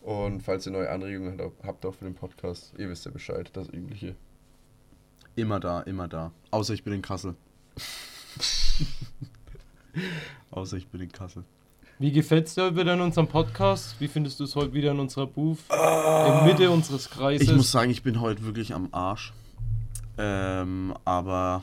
[0.03, 3.51] Und falls ihr neue Anregungen habt- habt auch für den Podcast, ihr wisst ja Bescheid,
[3.53, 4.15] das Übliche.
[5.37, 6.33] Immer da, immer da.
[6.53, 7.35] Außer ich bin in Kassel.
[10.51, 11.45] Außer ich bin in Kassel.
[11.99, 13.97] Wie gefällt's dir wieder in unserem Podcast?
[13.99, 15.59] Wie findest du es heute wieder in unserer Booth?
[15.71, 17.49] In Mitte unseres Kreises.
[17.49, 19.33] Ich muss sagen, ich bin heute wirklich am Arsch.
[20.17, 21.63] Ähm, aber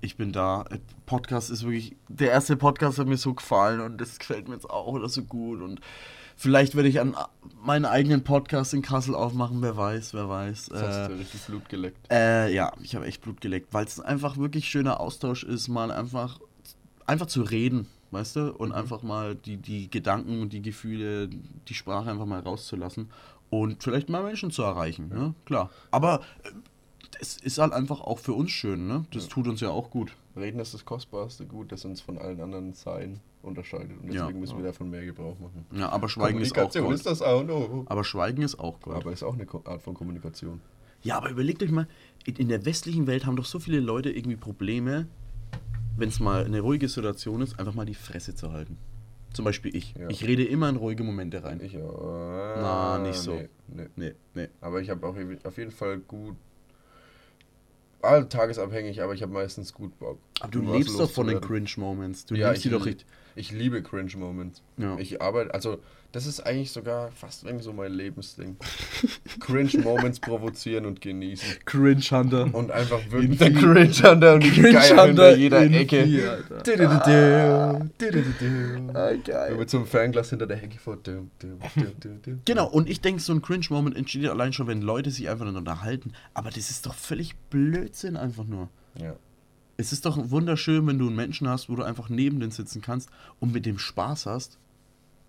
[0.00, 0.64] ich bin da.
[0.70, 1.94] Äh, Podcast ist wirklich.
[2.08, 5.22] Der erste Podcast hat mir so gefallen und das gefällt mir jetzt auch wieder so
[5.24, 5.60] gut.
[5.60, 5.80] Und
[6.36, 7.14] vielleicht werde ich an
[7.62, 10.66] meinen eigenen Podcast in Kassel aufmachen, wer weiß, wer weiß.
[10.66, 11.98] Das hast Äh, du richtig Blut geleckt.
[12.10, 15.90] Äh, ja, ich habe echt Blut geleckt, weil es einfach wirklich schöner Austausch ist, mal
[15.90, 16.40] einfach,
[17.10, 18.52] einfach zu reden, weißt du?
[18.54, 23.10] Und einfach mal die, die Gedanken und die Gefühle, die Sprache einfach mal rauszulassen
[23.50, 25.34] und vielleicht mal Menschen zu erreichen, ne?
[25.44, 25.70] Klar.
[25.90, 26.50] Aber äh,
[27.20, 29.04] es ist halt einfach auch für uns schön, ne?
[29.12, 30.16] Das tut uns ja auch gut.
[30.36, 33.98] Reden ist das Kostbarste Gut, das uns von allen anderen Sein unterscheidet.
[34.00, 34.22] Und Ja.
[34.22, 35.66] deswegen müssen wir davon mehr Gebrauch machen.
[35.72, 36.96] Ja, aber Schweigen ist auch Kommunikation Gold.
[36.96, 37.84] ist das A und O.
[37.88, 38.96] Aber Schweigen ist auch Gold.
[38.96, 40.60] Aber ist auch eine Art von Kommunikation.
[41.02, 41.88] Ja, aber überlegt euch mal,
[42.26, 45.08] in der westlichen Welt haben doch so viele Leute irgendwie Probleme,
[46.00, 48.78] wenn es mal eine ruhige Situation ist, einfach mal die Fresse zu halten.
[49.32, 49.94] Zum Beispiel ich.
[49.94, 50.08] Ja.
[50.08, 51.60] Ich rede immer in ruhige Momente rein.
[51.62, 53.34] Ich, äh, Na, nicht so.
[53.34, 53.86] Nee, nee.
[53.94, 54.48] Nee, nee.
[54.60, 56.36] Aber ich habe auch auf jeden Fall gut.
[58.02, 60.18] Ah, tagesabhängig, aber ich habe meistens gut Bock.
[60.40, 61.40] Aber du lebst doch von den.
[61.40, 62.24] Cringe-Moments.
[62.24, 63.06] Du Ja, liebst ich, die doch richtig.
[63.36, 64.62] Ich liebe Cringe-Moments.
[64.76, 64.98] Ja.
[64.98, 65.80] Ich arbeite, also
[66.12, 68.56] das ist eigentlich sogar fast irgendwie so mein Lebensding.
[69.38, 71.58] Cringe-Moments provozieren und genießen.
[71.64, 72.52] Cringe-Hunter.
[72.52, 73.72] Und einfach wirklich In der viel.
[73.72, 76.04] Cringe-Hunter und Cringe Hunter hinter jeder in Ecke.
[79.18, 79.58] geil.
[79.58, 80.98] wir zum Fernglas hinter der Hecke vor.
[82.44, 85.56] Genau, und ich denke, so ein Cringe-Moment entsteht allein schon, wenn Leute sich einfach dann
[85.56, 86.12] unterhalten.
[86.34, 88.68] Aber das ist doch völlig Blödsinn einfach nur.
[89.00, 89.14] Ja.
[89.80, 92.82] Es ist doch wunderschön, wenn du einen Menschen hast, wo du einfach neben den sitzen
[92.82, 93.08] kannst
[93.38, 94.58] und mit dem Spaß hast,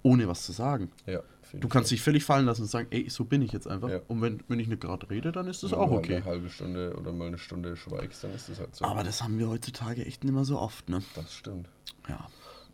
[0.04, 0.92] ohne was zu sagen.
[1.06, 1.22] Ja,
[1.60, 1.96] Du kannst Fall.
[1.96, 3.90] dich völlig fallen lassen und sagen, ey, so bin ich jetzt einfach.
[3.90, 4.00] Ja.
[4.08, 6.16] Und wenn, wenn ich nicht gerade rede, dann ist das Wenn auch du mal okay.
[6.16, 8.86] Eine halbe Stunde oder mal eine Stunde schweigst, dann ist das halt so.
[8.86, 11.02] Aber das haben wir heutzutage echt nicht mehr so oft, ne?
[11.16, 11.68] das stimmt.
[12.08, 12.26] Ja.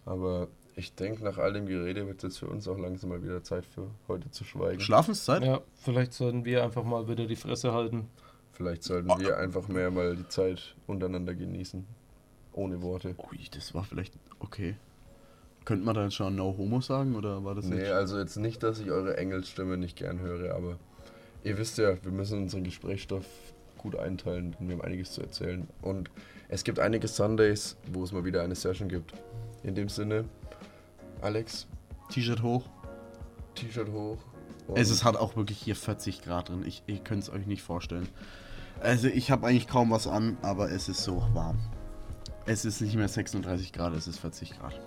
[0.06, 3.24] Aber ich denke, nach all dem Gerede wird es jetzt für uns auch langsam mal
[3.24, 4.80] wieder Zeit für heute zu schweigen.
[4.80, 5.44] Schlafenszeit?
[5.44, 8.08] Ja, vielleicht sollten wir einfach mal wieder die Fresse halten.
[8.58, 11.86] Vielleicht sollten wir einfach mehr mal die Zeit untereinander genießen.
[12.53, 13.14] Ohne Worte.
[13.32, 14.76] Ui, das war vielleicht okay.
[15.64, 17.91] Könnte man da jetzt schon No Homo sagen oder war das Nee, jetzt?
[17.91, 20.80] also jetzt nicht, dass ich eure Engelsstimme nicht gern höre, aber
[21.43, 23.26] ihr wisst ja, wir müssen unseren Gesprächsstoff
[23.78, 25.68] gut einteilen, denn wir haben einiges zu erzählen.
[25.84, 26.10] Und
[26.49, 29.14] es gibt einige Sundays, wo es mal wieder eine Session gibt.
[29.62, 30.26] In dem Sinne,
[31.22, 31.68] Alex,
[32.10, 32.64] T-Shirt hoch.
[33.53, 34.18] T-Shirt hoch.
[34.74, 36.64] Es ist, hat auch wirklich hier 40 Grad drin.
[36.66, 38.08] Ich, ihr könnt es euch nicht vorstellen.
[38.82, 41.58] Also ich habe eigentlich kaum was an, aber es ist so warm.
[42.46, 44.80] Es ist nicht mehr 36 Grad, es ist 40 Grad.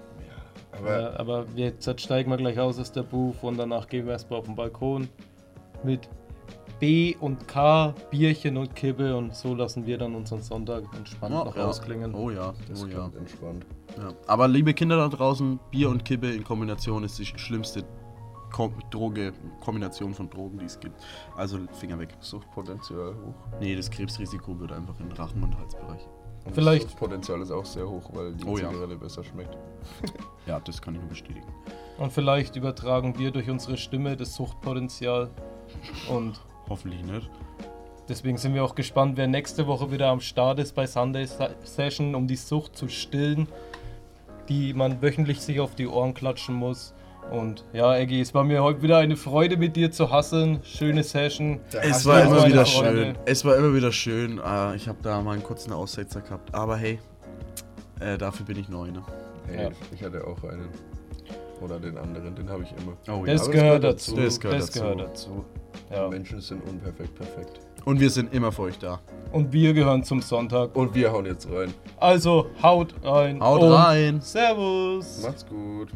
[0.73, 4.13] aber Ja, aber jetzt steigen wir gleich aus aus der Booth und danach gehen wir
[4.13, 5.09] erstmal auf den Balkon
[5.85, 6.09] mit
[6.79, 11.55] B und K, Bierchen und Kippe und so lassen wir dann unseren Sonntag entspannt noch
[11.55, 11.67] ja.
[11.67, 12.15] ausklingen.
[12.15, 13.11] Oh ja, das oh ja.
[13.19, 13.67] entspannt.
[13.99, 14.15] ja.
[14.27, 17.85] Aber liebe Kinder da draußen, Bier und Kippe in Kombination ist die schlimmste
[18.91, 21.01] Droge, Kombination von Drogen, die es gibt.
[21.37, 22.11] Also Finger weg.
[22.21, 23.35] Suchtpotenzial hoch.
[23.61, 26.01] Nee, das Krebsrisiko wird einfach in den Rachen- und Halsbereich.
[26.45, 28.71] Und Vielleicht- Das Suchtpotenzial ist auch sehr hoch, weil die Oh ja.
[28.71, 29.57] Zigarette besser schmeckt.
[30.47, 31.47] Ja, das kann ich nur bestätigen.
[31.99, 35.31] Und vielleicht übertragen wir durch unsere Stimme das Suchtpotenzial.
[36.11, 37.29] Und Hoffentlich nicht.
[38.09, 41.55] deswegen sind wir auch gespannt, wer nächste Woche wieder am Start ist bei Sunday Se-
[41.63, 43.47] Session, um die Sucht zu stillen,
[44.49, 46.95] die man wöchentlich sich auf die Ohren klatschen muss.
[47.31, 50.59] Und ja, Eggy, es war mir heute wieder eine Freude mit dir zu hasseln.
[50.65, 51.61] Schöne Session.
[51.81, 53.05] Es war immer wieder Freunde.
[53.05, 53.15] schön.
[53.25, 54.39] Es war immer wieder schön.
[54.45, 56.53] Äh, ich habe da mal einen kurzen Aussetzer gehabt.
[56.55, 56.99] Aber hey,
[58.01, 59.03] äh, dafür bin ich neu, ne?
[59.47, 59.71] Hey, Ja.
[59.95, 60.69] ich hatte auch einen.
[61.61, 62.97] Oder den anderen, den habe ich immer.
[63.15, 64.11] Oh Das es gehört gehört dazu.
[64.13, 64.23] dazu.
[64.25, 64.81] Das gehört Das dazu.
[64.81, 65.45] gehört dazu.
[65.93, 66.09] Ja.
[66.09, 67.61] Menschen sind unperfekt perfekt.
[67.85, 68.99] Und wir sind immer für euch da.
[69.31, 70.75] Und wir gehören zum Sonntag.
[70.75, 71.73] Und wir hauen jetzt rein.
[71.99, 73.41] Also haut rein.
[73.41, 74.21] Haut rein.
[74.21, 75.23] Servus.
[75.23, 75.91] Macht's gut.